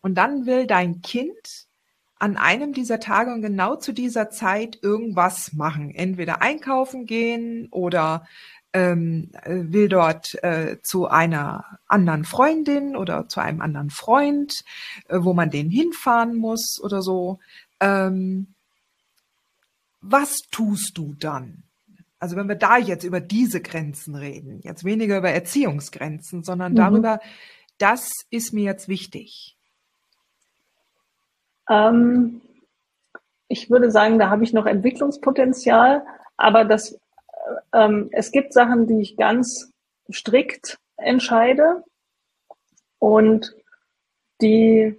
[0.00, 1.66] Und dann will dein Kind
[2.16, 5.94] an einem dieser Tage und genau zu dieser Zeit irgendwas machen.
[5.94, 8.26] Entweder einkaufen gehen oder
[8.72, 14.64] ähm, will dort äh, zu einer anderen Freundin oder zu einem anderen Freund,
[15.08, 17.38] äh, wo man den hinfahren muss oder so.
[17.80, 18.54] Ähm,
[20.00, 21.62] was tust du dann?
[22.18, 26.76] Also wenn wir da jetzt über diese Grenzen reden, jetzt weniger über Erziehungsgrenzen, sondern mhm.
[26.76, 27.20] darüber,
[27.78, 29.56] das ist mir jetzt wichtig.
[31.68, 32.40] Ähm,
[33.48, 36.04] ich würde sagen, da habe ich noch Entwicklungspotenzial,
[36.36, 36.98] aber das,
[37.72, 39.72] ähm, es gibt Sachen, die ich ganz
[40.10, 41.84] strikt entscheide
[42.98, 43.54] und
[44.40, 44.98] die,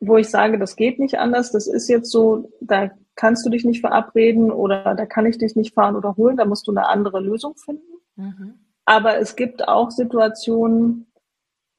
[0.00, 3.64] wo ich sage, das geht nicht anders, das ist jetzt so, da kannst du dich
[3.64, 6.88] nicht verabreden oder da kann ich dich nicht fahren oder holen, da musst du eine
[6.88, 8.00] andere Lösung finden.
[8.16, 8.54] Mhm.
[8.84, 11.06] Aber es gibt auch Situationen,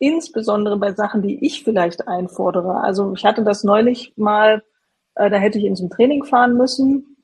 [0.04, 2.82] insbesondere bei Sachen, die ich vielleicht einfordere.
[2.82, 4.62] Also ich hatte das neulich mal,
[5.16, 7.18] äh, da hätte ich in zum Training fahren müssen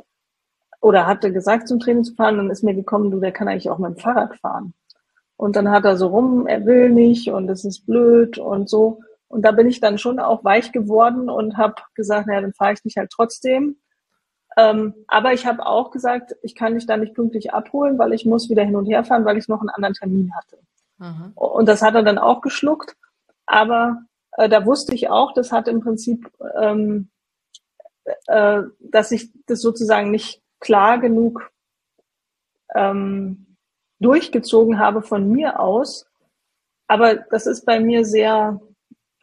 [0.80, 3.70] oder hatte gesagt, zum Training zu fahren, dann ist mir gekommen, du, der kann eigentlich
[3.70, 4.74] auch mit dem Fahrrad fahren.
[5.36, 9.02] Und dann hat er so rum, er will nicht und es ist blöd und so.
[9.28, 12.74] Und da bin ich dann schon auch weich geworden und habe gesagt, naja, dann fahre
[12.74, 13.76] ich dich halt trotzdem.
[14.56, 18.26] Ähm, aber ich habe auch gesagt, ich kann dich da nicht pünktlich abholen, weil ich
[18.26, 20.60] muss wieder hin und her fahren, weil ich noch einen anderen Termin hatte.
[21.00, 21.32] Mhm.
[21.36, 22.96] Und das hat er dann auch geschluckt.
[23.46, 27.10] Aber äh, da wusste ich auch, das hat im Prinzip, ähm,
[28.28, 31.52] äh, dass ich das sozusagen nicht klar genug
[32.76, 33.56] ähm,
[34.00, 36.06] durchgezogen habe von mir aus.
[36.88, 38.60] Aber das ist bei mir sehr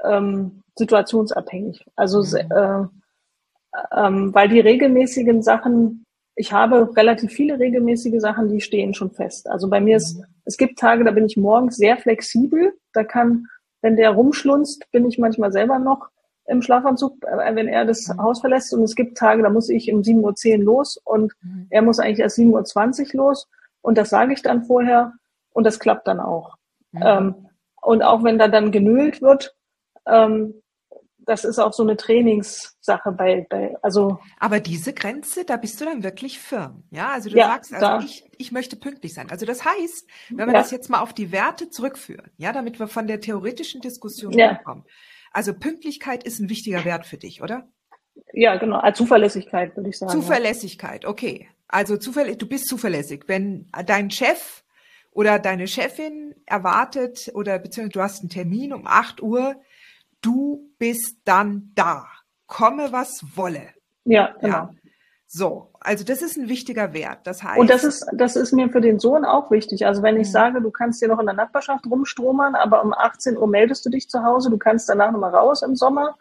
[0.05, 1.85] ähm, situationsabhängig.
[1.97, 2.51] Also mhm.
[2.51, 2.85] äh,
[3.93, 9.49] ähm, weil die regelmäßigen Sachen, ich habe relativ viele regelmäßige Sachen, die stehen schon fest.
[9.49, 10.25] Also bei mir ist, mhm.
[10.47, 12.73] Es gibt Tage, da bin ich morgens sehr flexibel.
[12.93, 13.47] Da kann,
[13.83, 16.09] wenn der rumschlunzt, bin ich manchmal selber noch
[16.47, 18.23] im Schlafanzug, äh, wenn er das mhm.
[18.23, 18.73] Haus verlässt.
[18.73, 21.67] Und es gibt Tage, da muss ich um 7.10 Uhr los und mhm.
[21.71, 23.49] er muss eigentlich erst 7.20 Uhr los.
[23.83, 25.13] Und das sage ich dann vorher
[25.53, 26.57] und das klappt dann auch.
[26.93, 27.03] Mhm.
[27.05, 27.35] Ähm,
[27.83, 29.55] und auch wenn da dann genölt wird,
[30.07, 30.55] ähm,
[31.27, 34.19] das ist auch so eine Trainingssache bei, bei, also.
[34.39, 36.85] Aber diese Grenze, da bist du dann wirklich firm.
[36.91, 39.29] Ja, also du ja, sagst, also ich, ich möchte pünktlich sein.
[39.31, 40.61] Also das heißt, wenn wir ja.
[40.61, 44.55] das jetzt mal auf die Werte zurückführen, ja, damit wir von der theoretischen Diskussion ja.
[44.55, 44.85] kommen.
[45.33, 47.69] Also Pünktlichkeit ist ein wichtiger Wert für dich, oder?
[48.33, 48.79] Ja, genau.
[48.79, 50.13] Also Zuverlässigkeit, würde ich sagen.
[50.13, 51.49] Zuverlässigkeit, okay.
[51.69, 53.25] Also zuverlässig, du bist zuverlässig.
[53.27, 54.63] Wenn dein Chef
[55.11, 59.57] oder deine Chefin erwartet oder beziehungsweise du hast einen Termin um 8 Uhr,
[60.27, 62.07] du bist dann da.
[62.47, 63.69] Komme, was wolle.
[64.05, 64.57] Ja, genau.
[64.57, 64.71] Ja.
[65.29, 67.27] So, also das ist ein wichtiger Wert.
[67.27, 67.59] Das heißt.
[67.59, 69.87] Und das ist, das ist mir für den Sohn auch wichtig.
[69.87, 70.33] Also wenn ich mhm.
[70.33, 73.91] sage, du kannst hier noch in der Nachbarschaft rumstromern, aber um 18 Uhr meldest du
[73.91, 76.17] dich zu Hause, du kannst danach nochmal raus im Sommer.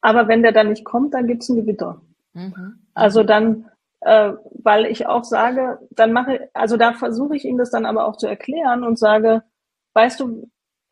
[0.00, 2.00] Aber wenn der dann nicht kommt, dann gibt's ein Gewitter.
[2.34, 2.78] Mhm.
[2.94, 7.70] Also dann, äh, weil ich auch sage, dann mache, also da versuche ich ihm das
[7.70, 9.42] dann aber auch zu erklären und sage,
[9.94, 10.50] weißt du,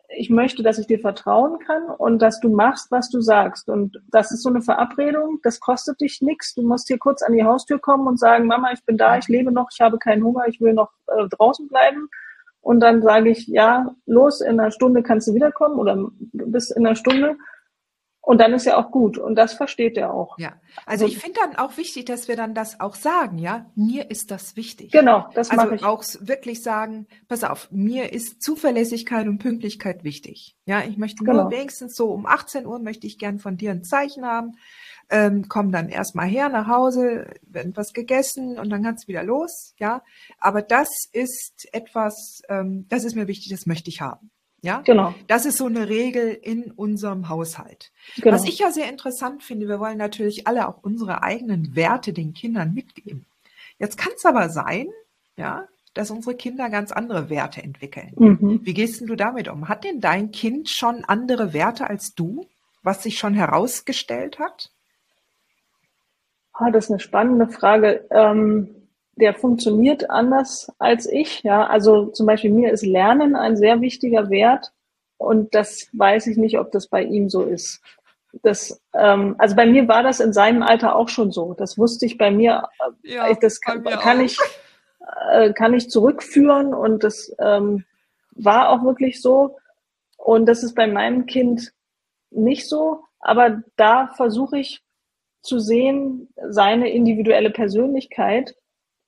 [0.08, 3.68] ich möchte, dass ich dir vertrauen kann und dass du machst, was du sagst.
[3.68, 6.54] Und das ist so eine Verabredung, das kostet dich nichts.
[6.54, 9.28] Du musst hier kurz an die Haustür kommen und sagen, Mama, ich bin da, ich
[9.28, 12.08] lebe noch, ich habe keinen Hunger, ich will noch äh, draußen bleiben.
[12.60, 16.86] Und dann sage ich, ja, los, in einer Stunde kannst du wiederkommen oder bis in
[16.86, 17.36] einer Stunde.
[18.26, 19.18] Und dann ist ja auch gut.
[19.18, 20.36] Und das versteht er auch.
[20.36, 20.54] Ja.
[20.84, 23.70] Also ich finde dann auch wichtig, dass wir dann das auch sagen, ja.
[23.76, 24.90] Mir ist das wichtig.
[24.90, 25.84] Genau, das also mache ich.
[25.84, 30.56] auch wirklich sagen, pass auf, mir ist Zuverlässigkeit und Pünktlichkeit wichtig.
[30.64, 31.50] Ja, ich möchte nur genau.
[31.52, 34.56] wenigstens so um 18 Uhr möchte ich gern von dir ein Zeichen haben.
[35.08, 39.22] Ähm, komm dann erstmal her nach Hause, wird was gegessen und dann kannst du wieder
[39.22, 40.02] los, ja.
[40.40, 44.32] Aber das ist etwas, ähm, das ist mir wichtig, das möchte ich haben.
[44.62, 45.14] Ja, genau.
[45.26, 47.92] Das ist so eine Regel in unserem Haushalt.
[48.16, 48.34] Genau.
[48.34, 52.32] Was ich ja sehr interessant finde, wir wollen natürlich alle auch unsere eigenen Werte den
[52.32, 53.26] Kindern mitgeben.
[53.78, 54.88] Jetzt kann es aber sein,
[55.36, 58.12] ja, dass unsere Kinder ganz andere Werte entwickeln.
[58.16, 58.60] Mhm.
[58.62, 59.68] Wie gehst denn du damit um?
[59.68, 62.46] Hat denn dein Kind schon andere Werte als du,
[62.82, 64.70] was sich schon herausgestellt hat?
[66.52, 68.06] Ah, das ist eine spannende Frage.
[68.10, 68.75] Ähm,
[69.16, 71.42] der funktioniert anders als ich.
[71.42, 74.72] Ja, also zum Beispiel mir ist Lernen ein sehr wichtiger Wert
[75.18, 77.80] und das weiß ich nicht, ob das bei ihm so ist.
[78.42, 81.54] Das, ähm, also bei mir war das in seinem Alter auch schon so.
[81.54, 82.68] Das wusste ich bei mir.
[83.04, 84.38] Äh, ja, das kann, kann ich
[85.30, 87.84] äh, kann ich zurückführen und das ähm,
[88.32, 89.56] war auch wirklich so.
[90.16, 91.72] Und das ist bei meinem Kind
[92.30, 93.04] nicht so.
[93.20, 94.82] Aber da versuche ich
[95.42, 98.56] zu sehen, seine individuelle Persönlichkeit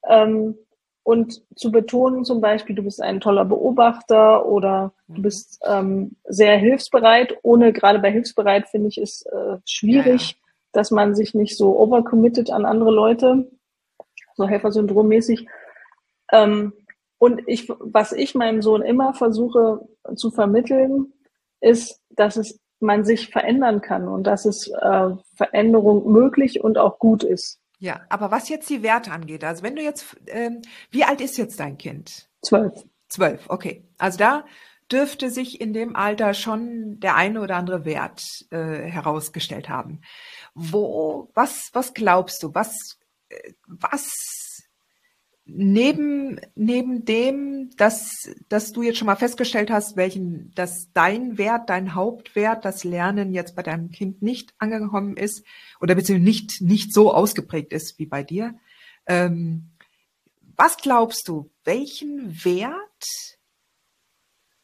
[0.06, 0.56] ähm,
[1.02, 6.58] und zu betonen zum Beispiel, du bist ein toller Beobachter oder du bist ähm, sehr
[6.58, 7.38] hilfsbereit.
[7.42, 10.42] Ohne, gerade bei hilfsbereit finde ich es äh, schwierig, ja, ja.
[10.72, 13.50] dass man sich nicht so overcommitted an andere Leute,
[14.36, 15.48] so Helfersyndrommäßig.
[16.30, 16.74] Ähm,
[17.16, 21.14] und ich, was ich meinem Sohn immer versuche zu vermitteln,
[21.60, 26.98] ist, dass es man sich verändern kann und dass es äh, Veränderung möglich und auch
[26.98, 27.60] gut ist.
[27.78, 31.38] Ja, aber was jetzt die Werte angeht, also wenn du jetzt, ähm, wie alt ist
[31.38, 32.28] jetzt dein Kind?
[32.42, 32.84] Zwölf.
[33.08, 33.84] Zwölf, okay.
[33.98, 34.44] Also da
[34.90, 40.00] dürfte sich in dem Alter schon der eine oder andere Wert äh, herausgestellt haben.
[40.54, 42.98] Wo, was, was glaubst du, was,
[43.28, 44.10] äh, was
[45.48, 51.70] neben, neben dem, dass, dass du jetzt schon mal festgestellt hast, welchen, dass dein Wert,
[51.70, 55.44] dein Hauptwert, das Lernen jetzt bei deinem Kind nicht angekommen ist
[55.80, 58.54] oder beziehungsweise nicht, nicht so ausgeprägt ist wie bei dir.
[59.06, 59.70] Ähm,
[60.56, 63.04] Was glaubst du, welchen Wert,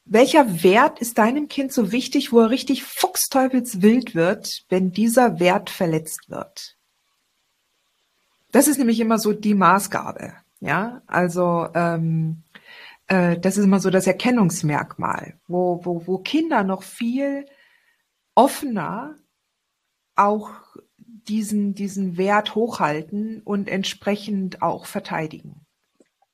[0.05, 5.71] welcher Wert ist deinem Kind so wichtig, wo er richtig fuchsteufelswild wird, wenn dieser Wert
[5.71, 6.77] verletzt wird?
[8.53, 10.44] Das ist nämlich immer so die Maßgabe.
[10.65, 12.43] Ja, also ähm,
[13.07, 17.45] äh, das ist immer so das Erkennungsmerkmal, wo, wo, wo Kinder noch viel
[18.35, 19.15] offener
[20.17, 20.53] auch
[20.97, 25.67] diesen, diesen Wert hochhalten und entsprechend auch verteidigen?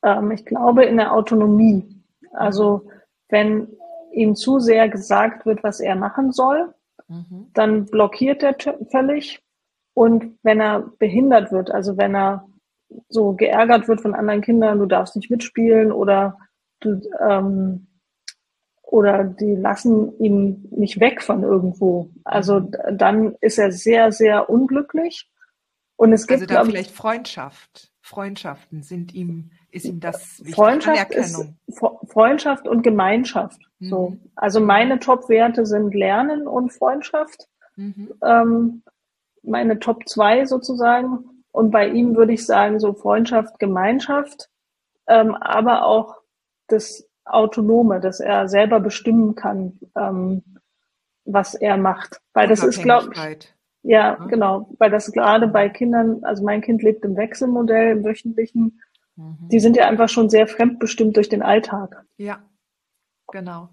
[0.01, 2.01] Ähm, ich glaube in der Autonomie.
[2.31, 2.87] Also
[3.27, 3.67] wenn
[4.13, 6.73] ihm zu sehr gesagt wird, was er machen soll,
[7.09, 7.47] mhm.
[7.53, 8.55] dann blockiert er
[8.89, 9.43] völlig.
[9.93, 12.47] Und wenn er behindert wird, also wenn er
[13.09, 16.37] so geärgert wird von anderen Kindern, du darfst nicht mitspielen oder
[16.79, 17.87] du, ähm,
[18.81, 22.09] oder die lassen ihn nicht weg von irgendwo.
[22.25, 25.29] Also dann ist er sehr, sehr unglücklich.
[25.95, 27.91] Und es gibt also dann vielleicht Freundschaft.
[28.01, 30.55] Freundschaften sind ihm, ist ihm das wichtig?
[30.55, 31.45] Freundschaft, ist,
[32.07, 33.61] Freundschaft und Gemeinschaft.
[33.79, 33.89] Mhm.
[33.89, 34.17] So.
[34.35, 37.47] Also meine Top-Werte sind Lernen und Freundschaft.
[37.77, 38.11] Mhm.
[38.25, 38.83] Ähm,
[39.43, 41.40] meine Top zwei sozusagen.
[41.51, 44.49] Und bei ihm würde ich sagen, so Freundschaft, Gemeinschaft,
[45.07, 46.15] ähm, aber auch
[46.67, 50.43] das Autonome, dass er selber bestimmen kann, ähm,
[51.25, 52.21] was er macht.
[52.33, 53.19] Weil das ist, glaube ich,
[53.83, 58.03] ja, ja, genau, weil das gerade bei Kindern, also mein Kind lebt im Wechselmodell, im
[58.03, 58.81] wöchentlichen,
[59.15, 59.37] mhm.
[59.49, 62.05] die sind ja einfach schon sehr fremdbestimmt durch den Alltag.
[62.17, 62.39] Ja,
[63.31, 63.69] genau.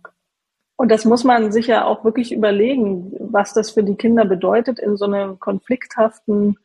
[0.76, 4.78] Und das muss man sich ja auch wirklich überlegen, was das für die Kinder bedeutet,
[4.78, 6.56] in so einem konflikthaften,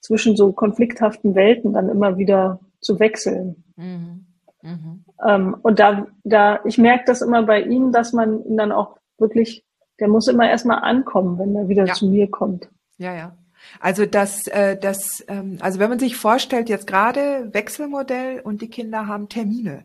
[0.00, 3.64] zwischen so konflikthaften Welten dann immer wieder zu wechseln.
[3.76, 4.26] Mhm.
[4.62, 5.04] Mhm.
[5.26, 8.98] Ähm, und da, da, ich merke das immer bei ihm, dass man ihn dann auch
[9.18, 9.64] wirklich,
[10.00, 11.94] der muss immer erstmal ankommen, wenn er wieder ja.
[11.94, 12.68] zu mir kommt.
[12.98, 13.36] Ja, ja.
[13.80, 18.70] Also das, äh, das, ähm, also wenn man sich vorstellt, jetzt gerade Wechselmodell und die
[18.70, 19.84] Kinder haben Termine.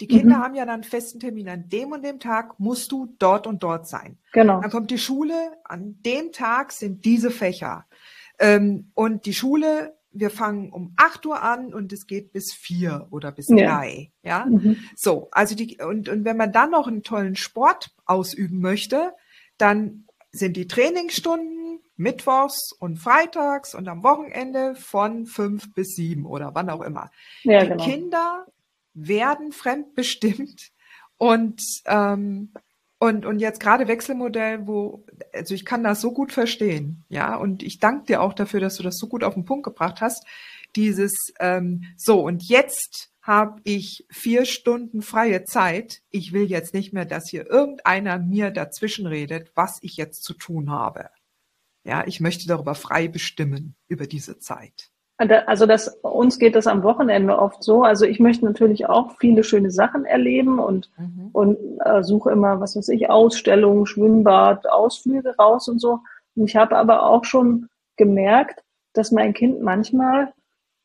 [0.00, 0.42] Die Kinder mhm.
[0.42, 1.48] haben ja dann einen festen Termin.
[1.48, 4.18] An dem und dem Tag musst du dort und dort sein.
[4.32, 4.60] Genau.
[4.60, 5.34] Dann kommt die Schule.
[5.64, 7.86] An dem Tag sind diese Fächer.
[8.42, 13.08] Ähm, und die Schule wir fangen um 8 Uhr an und es geht bis 4
[13.10, 14.12] oder bis 3.
[14.22, 14.44] Ja.
[14.44, 14.46] ja?
[14.46, 14.76] Mhm.
[14.94, 19.14] So, also die, und, und wenn man dann noch einen tollen Sport ausüben möchte,
[19.58, 26.54] dann sind die Trainingsstunden mittwochs und freitags und am Wochenende von 5 bis 7 oder
[26.54, 27.10] wann auch immer.
[27.42, 27.84] Ja, die genau.
[27.84, 28.46] Kinder
[28.94, 30.72] werden fremdbestimmt
[31.16, 32.52] und ähm,
[33.02, 37.64] und, und jetzt gerade Wechselmodell, wo, also ich kann das so gut verstehen, ja, und
[37.64, 40.24] ich danke dir auch dafür, dass du das so gut auf den Punkt gebracht hast.
[40.76, 46.02] Dieses, ähm, so, und jetzt habe ich vier Stunden freie Zeit.
[46.10, 50.34] Ich will jetzt nicht mehr, dass hier irgendeiner mir dazwischen redet, was ich jetzt zu
[50.34, 51.10] tun habe.
[51.82, 54.91] Ja, ich möchte darüber frei bestimmen, über diese Zeit.
[55.18, 57.84] Also das, uns geht das am Wochenende oft so.
[57.84, 61.28] Also ich möchte natürlich auch viele schöne Sachen erleben und, mhm.
[61.32, 66.00] und äh, suche immer, was weiß ich, Ausstellungen, Schwimmbad, Ausflüge raus und so.
[66.34, 70.32] Und ich habe aber auch schon gemerkt, dass mein Kind manchmal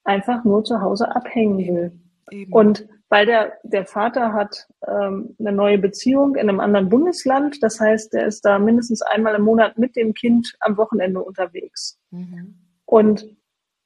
[0.04, 1.92] einfach nur zu Hause abhängen will.
[2.30, 2.54] Eben.
[2.54, 7.80] Und weil der, der Vater hat ähm, eine neue Beziehung in einem anderen Bundesland, das
[7.80, 11.98] heißt, er ist da mindestens einmal im Monat mit dem Kind am Wochenende unterwegs.
[12.12, 12.56] Mhm.
[12.86, 13.37] Und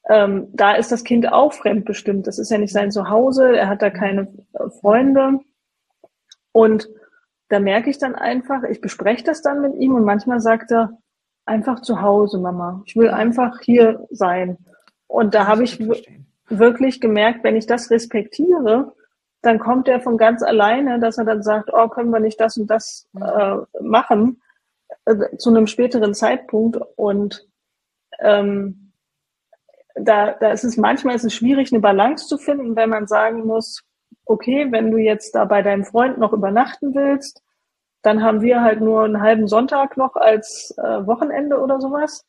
[0.09, 2.27] ähm, da ist das Kind auch fremdbestimmt.
[2.27, 4.27] Das ist ja nicht sein Zuhause, er hat da keine
[4.79, 5.39] Freunde.
[6.51, 6.89] Und
[7.49, 10.97] da merke ich dann einfach, ich bespreche das dann mit ihm und manchmal sagt er,
[11.45, 12.81] einfach zu Hause, Mama.
[12.85, 14.57] Ich will einfach hier sein.
[15.07, 15.79] Und da habe ich
[16.47, 18.93] wirklich gemerkt, wenn ich das respektiere,
[19.41, 22.57] dann kommt er von ganz alleine, dass er dann sagt, oh, können wir nicht das
[22.57, 24.41] und das äh, machen
[25.05, 26.77] äh, zu einem späteren Zeitpunkt.
[26.95, 27.47] Und
[28.19, 28.80] ähm,
[29.95, 33.45] da, da ist es manchmal ist es schwierig, eine Balance zu finden, wenn man sagen
[33.45, 33.83] muss,
[34.25, 37.41] okay, wenn du jetzt da bei deinem Freund noch übernachten willst,
[38.01, 42.25] dann haben wir halt nur einen halben Sonntag noch als äh, Wochenende oder sowas.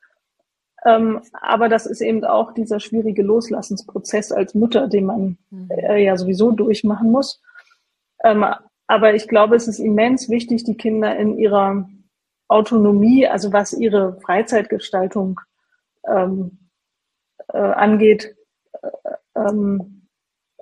[0.85, 5.69] Ähm, aber das ist eben auch dieser schwierige Loslassensprozess als Mutter, den man mhm.
[5.71, 7.41] äh, ja sowieso durchmachen muss.
[8.25, 8.45] Ähm,
[8.87, 11.89] aber ich glaube, es ist immens wichtig, die Kinder in ihrer
[12.49, 15.41] Autonomie, also was ihre Freizeitgestaltung
[16.07, 16.59] ähm,
[17.53, 18.35] äh, angeht,
[18.83, 18.89] äh,
[19.37, 20.09] ähm,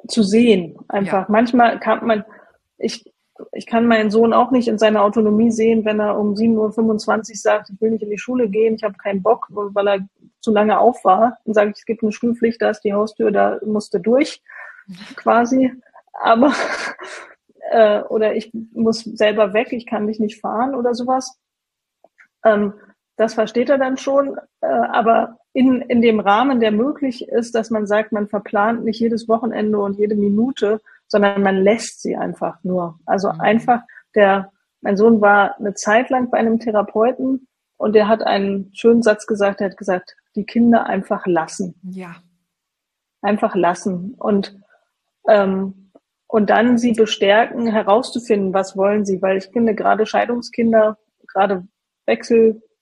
[0.08, 0.78] zu sehen.
[0.88, 1.22] Einfach.
[1.22, 1.26] Ja.
[1.28, 2.24] Manchmal kann man,
[2.78, 3.04] ich,
[3.52, 7.36] ich kann meinen Sohn auch nicht in seiner Autonomie sehen, wenn er um 7.25 Uhr
[7.36, 9.98] sagt, ich will nicht in die Schule gehen, ich habe keinen Bock, weil er
[10.40, 11.38] zu lange auf war.
[11.44, 14.42] Dann sage ich, es gibt eine Schulpflicht, da ist die Haustür, da musste durch,
[15.16, 15.72] quasi.
[16.12, 16.52] Aber
[17.70, 21.38] äh, oder ich muss selber weg, ich kann dich nicht fahren oder sowas.
[22.44, 22.74] Ähm,
[23.16, 27.70] das versteht er dann schon, äh, aber in, in dem Rahmen, der möglich ist, dass
[27.70, 32.62] man sagt, man verplant nicht jedes Wochenende und jede Minute, sondern man lässt sie einfach
[32.62, 32.98] nur.
[33.04, 33.40] Also mhm.
[33.40, 33.82] einfach
[34.14, 39.02] der, mein Sohn war eine Zeit lang bei einem Therapeuten und der hat einen schönen
[39.02, 41.74] Satz gesagt, er hat gesagt, die Kinder einfach lassen.
[41.82, 42.16] Ja.
[43.22, 44.14] Einfach lassen.
[44.18, 44.56] Und,
[45.28, 45.90] ähm,
[46.28, 50.96] und dann sie bestärken, herauszufinden, was wollen sie, weil ich finde, gerade Scheidungskinder,
[51.26, 51.66] gerade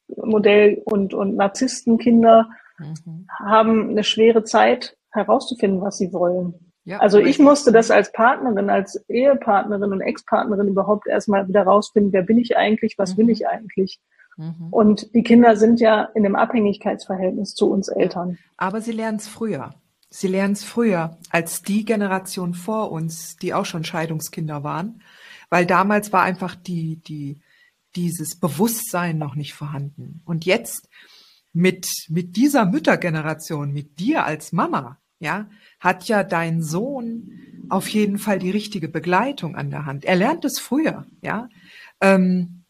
[0.09, 2.49] Wechselmodell und, und Narzisstenkinder
[2.79, 3.27] mhm.
[3.31, 6.55] haben eine schwere Zeit herauszufinden, was sie wollen.
[6.85, 12.13] Ja, also ich musste das als Partnerin, als Ehepartnerin und Ex-Partnerin überhaupt erstmal wieder rausfinden,
[12.13, 13.19] wer bin ich eigentlich, was mhm.
[13.19, 14.01] will ich eigentlich.
[14.39, 14.69] Mhm.
[14.71, 18.39] Und die Kinder sind ja in einem Abhängigkeitsverhältnis zu uns Eltern.
[18.57, 19.75] Aber sie lernen es früher.
[20.09, 25.03] Sie lernen es früher als die Generation vor uns, die auch schon Scheidungskinder waren,
[25.51, 27.43] weil damals war einfach die, die,
[27.97, 30.23] dieses Bewusstsein noch nicht vorhanden.
[30.25, 30.89] Und jetzt
[31.53, 35.49] mit, mit dieser Müttergeneration, mit dir als Mama, ja,
[35.81, 40.05] hat ja dein Sohn auf jeden Fall die richtige Begleitung an der Hand.
[40.05, 41.49] Er lernt es früher, ja.
[42.01, 42.65] Ähm,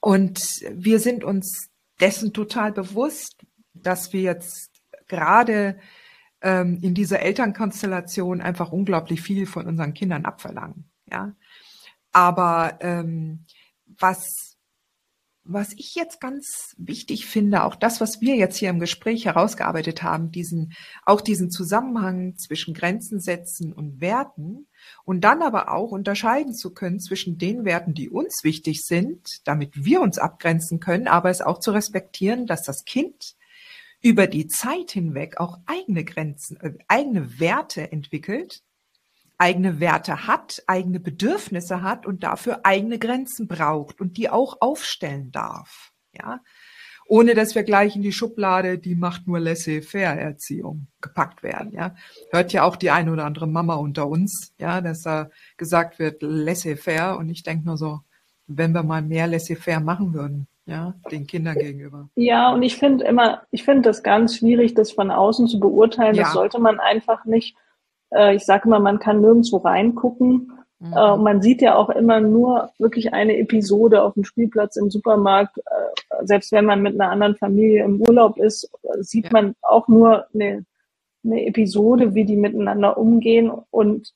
[0.00, 0.40] und
[0.72, 1.70] wir sind uns
[2.00, 4.70] dessen total bewusst, dass wir jetzt
[5.06, 5.78] gerade
[6.42, 11.34] ähm, in dieser Elternkonstellation einfach unglaublich viel von unseren Kindern abverlangen, ja.
[12.12, 13.44] Aber ähm,
[13.98, 14.48] was
[15.50, 20.02] was ich jetzt ganz wichtig finde, auch das, was wir jetzt hier im Gespräch herausgearbeitet
[20.02, 20.74] haben, diesen,
[21.06, 24.66] auch diesen Zusammenhang zwischen Grenzen setzen und Werten
[25.04, 29.86] und dann aber auch unterscheiden zu können zwischen den Werten, die uns wichtig sind, damit
[29.86, 33.34] wir uns abgrenzen können, aber es auch zu respektieren, dass das Kind
[34.02, 38.62] über die Zeit hinweg auch eigene Grenzen, äh, eigene Werte entwickelt,
[39.38, 45.30] eigene Werte hat, eigene Bedürfnisse hat und dafür eigene Grenzen braucht und die auch aufstellen
[45.30, 45.92] darf.
[46.12, 46.40] Ja,
[47.06, 51.72] ohne dass wir gleich in die Schublade, die macht nur laissez-faire-Erziehung gepackt werden.
[51.72, 51.94] Ja,
[52.30, 56.22] hört ja auch die eine oder andere Mama unter uns, ja, dass da gesagt wird
[56.22, 58.00] laissez-faire und ich denke nur so,
[58.46, 62.10] wenn wir mal mehr laissez-faire machen würden, ja, den Kindern gegenüber.
[62.14, 66.14] Ja, und ich finde immer, ich finde das ganz schwierig, das von außen zu beurteilen.
[66.14, 66.24] Ja.
[66.24, 67.56] Das sollte man einfach nicht
[68.14, 70.52] äh, ich sage immer, man kann nirgendwo reingucken.
[70.80, 70.92] Mhm.
[70.92, 75.58] Äh, man sieht ja auch immer nur wirklich eine Episode auf dem Spielplatz im Supermarkt.
[75.58, 79.30] Äh, selbst wenn man mit einer anderen Familie im Urlaub ist, sieht ja.
[79.32, 80.64] man auch nur eine,
[81.24, 84.12] eine Episode, wie die miteinander umgehen und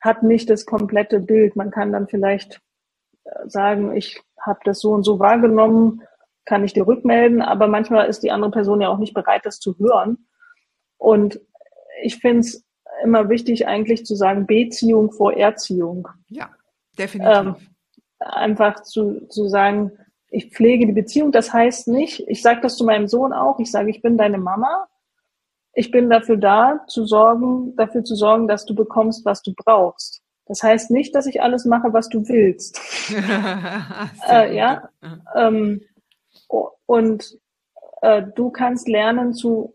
[0.00, 1.56] hat nicht das komplette Bild.
[1.56, 2.60] Man kann dann vielleicht
[3.24, 6.02] äh, sagen, ich habe das so und so wahrgenommen,
[6.44, 9.60] kann ich dir rückmelden, aber manchmal ist die andere Person ja auch nicht bereit, das
[9.60, 10.26] zu hören.
[10.96, 11.40] Und
[12.02, 12.67] ich finde es
[13.02, 16.08] immer wichtig, eigentlich zu sagen, Beziehung vor Erziehung.
[16.28, 16.50] Ja,
[16.98, 17.36] definitiv.
[17.36, 17.56] Ähm,
[18.18, 19.92] einfach zu, zu sagen,
[20.30, 21.32] ich pflege die Beziehung.
[21.32, 24.38] Das heißt nicht, ich sage das zu meinem Sohn auch, ich sage, ich bin deine
[24.38, 24.86] Mama.
[25.72, 30.22] Ich bin dafür da, zu sorgen, dafür zu sorgen, dass du bekommst, was du brauchst.
[30.46, 32.80] Das heißt nicht, dass ich alles mache, was du willst.
[34.28, 34.88] äh, ja.
[35.36, 35.82] Ähm,
[36.86, 37.38] und
[38.00, 39.74] äh, du kannst lernen zu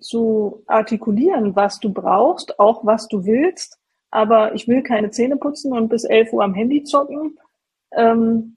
[0.00, 3.78] zu artikulieren, was du brauchst, auch was du willst.
[4.10, 7.38] Aber ich will keine Zähne putzen und bis 11 Uhr am Handy zocken.
[7.92, 8.56] Ähm,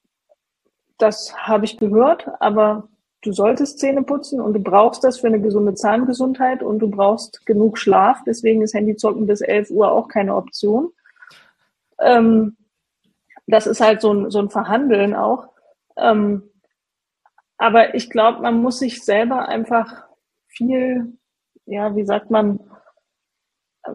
[0.97, 2.87] das habe ich gehört, aber
[3.21, 7.45] du solltest Zähne putzen und du brauchst das für eine gesunde Zahngesundheit und du brauchst
[7.45, 8.23] genug Schlaf.
[8.25, 10.91] Deswegen ist Handyzocken bis 11 Uhr auch keine Option.
[11.99, 12.55] Ähm,
[13.47, 15.49] das ist halt so ein, so ein Verhandeln auch.
[15.97, 16.43] Ähm,
[17.57, 20.05] aber ich glaube, man muss sich selber einfach
[20.51, 21.17] viel
[21.65, 22.59] ja, wie sagt man,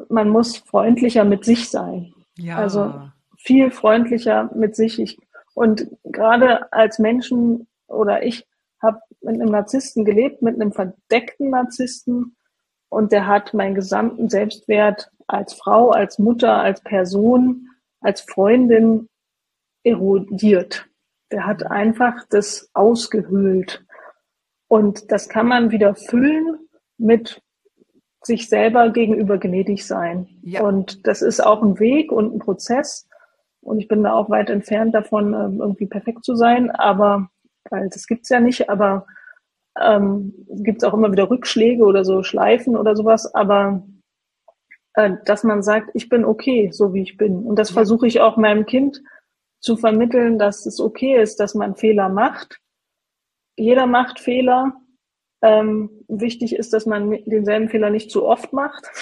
[0.08, 2.14] man muss freundlicher mit sich sein.
[2.38, 2.56] Ja.
[2.56, 4.98] Also viel freundlicher mit sich.
[4.98, 5.18] Ich,
[5.54, 8.46] und gerade als Menschen oder ich
[8.82, 12.36] habe mit einem Narzissten gelebt, mit einem verdeckten Narzissten
[12.88, 17.68] und der hat meinen gesamten Selbstwert als Frau, als Mutter, als Person,
[18.00, 19.08] als Freundin
[19.82, 20.86] erodiert.
[21.32, 23.84] Der hat einfach das ausgehöhlt.
[24.68, 26.58] Und das kann man wieder füllen
[26.98, 27.42] mit
[28.22, 30.28] sich selber gegenüber gnädig sein.
[30.42, 30.62] Ja.
[30.62, 33.08] Und das ist auch ein Weg und ein Prozess.
[33.60, 36.70] Und ich bin da auch weit entfernt davon, ähm, irgendwie perfekt zu sein.
[36.70, 37.30] Aber,
[37.70, 39.06] weil das gibt's ja nicht, aber
[39.80, 43.32] ähm, gibt auch immer wieder Rückschläge oder so Schleifen oder sowas.
[43.34, 43.82] Aber
[44.94, 47.44] äh, dass man sagt, ich bin okay, so wie ich bin.
[47.44, 47.74] Und das ja.
[47.74, 49.02] versuche ich auch meinem Kind
[49.60, 52.60] zu vermitteln, dass es okay ist, dass man Fehler macht.
[53.56, 54.74] Jeder macht Fehler
[55.42, 58.84] ähm, wichtig ist, dass man denselben Fehler nicht zu oft macht.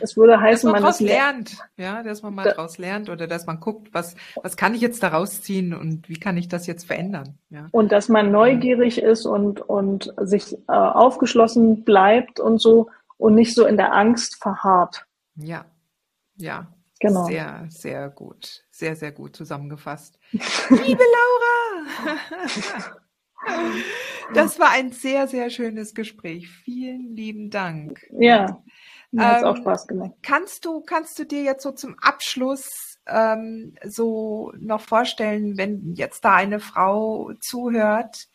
[0.00, 3.10] Es würde heißen, dass man, man daraus lernt, ja, dass man mal da, daraus lernt
[3.10, 6.48] oder dass man guckt, was, was kann ich jetzt daraus ziehen und wie kann ich
[6.48, 7.38] das jetzt verändern.
[7.50, 7.68] Ja.
[7.70, 12.88] Und dass man neugierig ist und, und sich äh, aufgeschlossen bleibt und so
[13.18, 15.06] und nicht so in der Angst verharrt.
[15.36, 15.66] Ja,
[16.36, 16.66] ja.
[17.00, 17.26] Genau.
[17.26, 18.64] Sehr, sehr gut.
[18.70, 20.18] Sehr, sehr gut zusammengefasst.
[20.32, 22.16] Liebe Laura!
[24.34, 26.48] Das war ein sehr, sehr schönes Gespräch.
[26.48, 28.06] Vielen lieben Dank.
[28.18, 28.62] Ja,
[29.10, 30.12] mir hat ähm, auch Spaß gemacht.
[30.22, 36.24] Kannst du, kannst du dir jetzt so zum Abschluss ähm, so noch vorstellen, wenn jetzt
[36.24, 38.28] da eine Frau zuhört,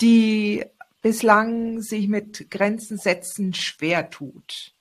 [0.00, 0.64] die
[1.02, 4.72] bislang sich mit Grenzen setzen schwer tut?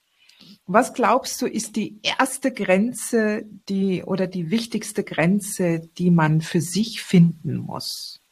[0.65, 6.61] Was glaubst du, ist die erste Grenze, die oder die wichtigste Grenze, die man für
[6.61, 8.22] sich finden muss?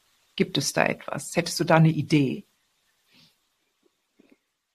[0.41, 1.35] Gibt es da etwas?
[1.35, 2.45] Hättest du da eine Idee?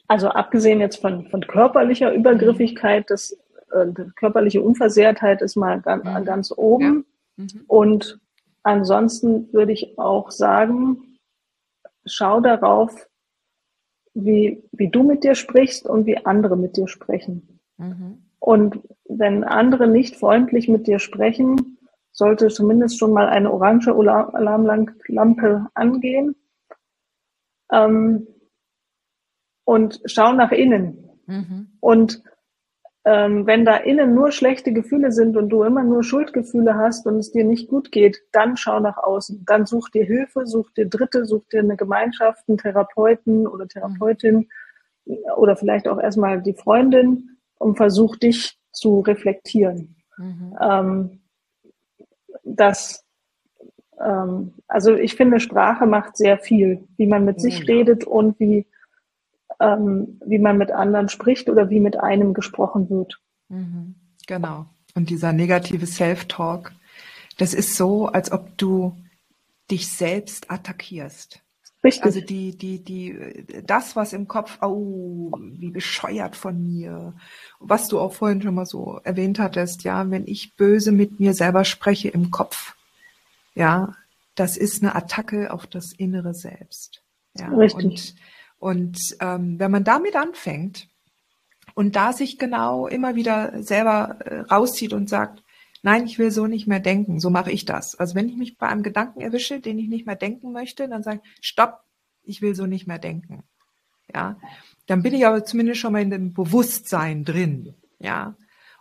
[0.06, 3.32] Also abgesehen jetzt von, von körperlicher Übergriffigkeit, das,
[3.72, 6.24] äh, körperliche Unversehrtheit ist mal ganz, mhm.
[6.24, 7.04] ganz oben.
[7.36, 7.42] Ja.
[7.42, 7.64] Mhm.
[7.66, 8.20] Und
[8.62, 11.18] ansonsten würde ich auch sagen,
[12.04, 13.08] schau darauf,
[14.14, 17.58] wie, wie du mit dir sprichst und wie andere mit dir sprechen.
[17.76, 18.22] Mhm.
[18.38, 21.75] Und wenn andere nicht freundlich mit dir sprechen,
[22.16, 26.34] sollte zumindest schon mal eine orange Alarmlampe angehen.
[27.70, 28.26] Ähm,
[29.64, 31.10] und schau nach innen.
[31.26, 31.68] Mhm.
[31.80, 32.22] Und
[33.04, 37.16] ähm, wenn da innen nur schlechte Gefühle sind und du immer nur Schuldgefühle hast und
[37.16, 39.44] es dir nicht gut geht, dann schau nach außen.
[39.44, 44.48] Dann such dir Hilfe, such dir Dritte, such dir eine Gemeinschaft, einen Therapeuten oder Therapeutin
[45.04, 45.16] mhm.
[45.36, 49.96] oder vielleicht auch erstmal die Freundin und versuch dich zu reflektieren.
[50.16, 50.56] Mhm.
[50.60, 51.20] Ähm,
[52.56, 53.06] dass
[54.00, 57.64] ähm, also ich finde, Sprache macht sehr viel, wie man mit sich ja.
[57.64, 58.66] redet und wie,
[59.60, 63.20] ähm, wie man mit anderen spricht oder wie mit einem gesprochen wird.
[63.48, 63.94] Mhm.
[64.26, 64.66] Genau.
[64.94, 66.72] Und dieser negative Self-Talk,
[67.38, 68.96] das ist so, als ob du
[69.70, 71.42] dich selbst attackierst.
[71.86, 72.04] Richtig.
[72.04, 77.14] Also die, die, die, das, was im Kopf, oh, wie bescheuert von mir,
[77.60, 81.32] was du auch vorhin schon mal so erwähnt hattest, ja, wenn ich böse mit mir
[81.32, 82.74] selber spreche im Kopf,
[83.54, 83.94] ja,
[84.34, 87.02] das ist eine Attacke auf das innere Selbst.
[87.38, 88.14] Ja, Richtig.
[88.58, 90.88] Und, und ähm, wenn man damit anfängt
[91.74, 95.42] und da sich genau immer wieder selber äh, rauszieht und sagt,
[95.86, 97.94] nein, ich will so nicht mehr denken, so mache ich das.
[97.94, 101.04] Also wenn ich mich bei einem Gedanken erwische, den ich nicht mehr denken möchte, dann
[101.04, 101.84] sage ich, stopp,
[102.24, 103.44] ich will so nicht mehr denken.
[104.12, 104.36] Ja,
[104.86, 107.74] dann bin ich aber zumindest schon mal in dem Bewusstsein drin.
[108.00, 108.34] Ja,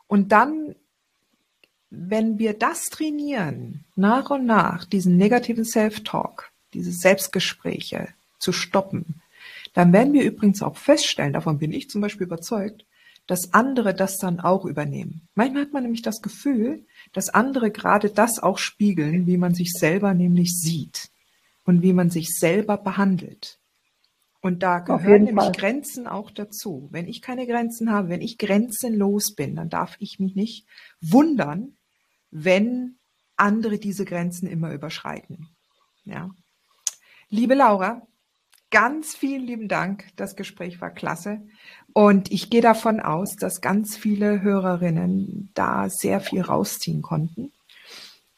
[0.07, 0.73] und dann,
[1.91, 8.07] wenn wir das trainieren, nach und nach, diesen negativen Self-Talk, diese Selbstgespräche
[8.39, 9.21] zu stoppen,
[9.75, 12.83] dann werden wir übrigens auch feststellen, davon bin ich zum Beispiel überzeugt,
[13.27, 15.27] dass andere das dann auch übernehmen.
[15.33, 19.71] Manchmal hat man nämlich das Gefühl, dass andere gerade das auch spiegeln, wie man sich
[19.71, 21.09] selber nämlich sieht
[21.65, 23.59] und wie man sich selber behandelt.
[24.41, 25.53] Und da gehören nämlich Fall.
[25.53, 26.87] Grenzen auch dazu.
[26.91, 30.67] Wenn ich keine Grenzen habe, wenn ich grenzenlos bin, dann darf ich mich nicht
[31.01, 31.77] wundern,
[32.29, 32.99] wenn
[33.37, 35.49] andere diese Grenzen immer überschreiten.
[36.03, 36.29] Ja.
[37.29, 38.05] Liebe Laura,
[38.75, 40.07] ganz vielen lieben Dank.
[40.17, 41.39] Das Gespräch war klasse.
[41.93, 47.53] Und ich gehe davon aus, dass ganz viele Hörerinnen da sehr viel rausziehen konnten.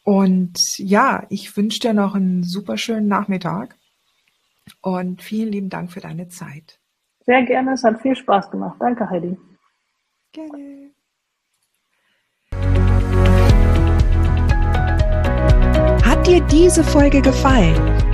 [0.04, 3.78] Und ja, ich wünsche dir noch einen super schönen Nachmittag
[4.82, 6.78] und vielen lieben Dank für deine Zeit.
[7.26, 8.78] Sehr gerne, es hat viel Spaß gemacht.
[8.80, 9.36] Danke, Heidi.
[10.34, 10.92] Gerne.
[16.06, 17.97] Hat dir diese Folge gefallen?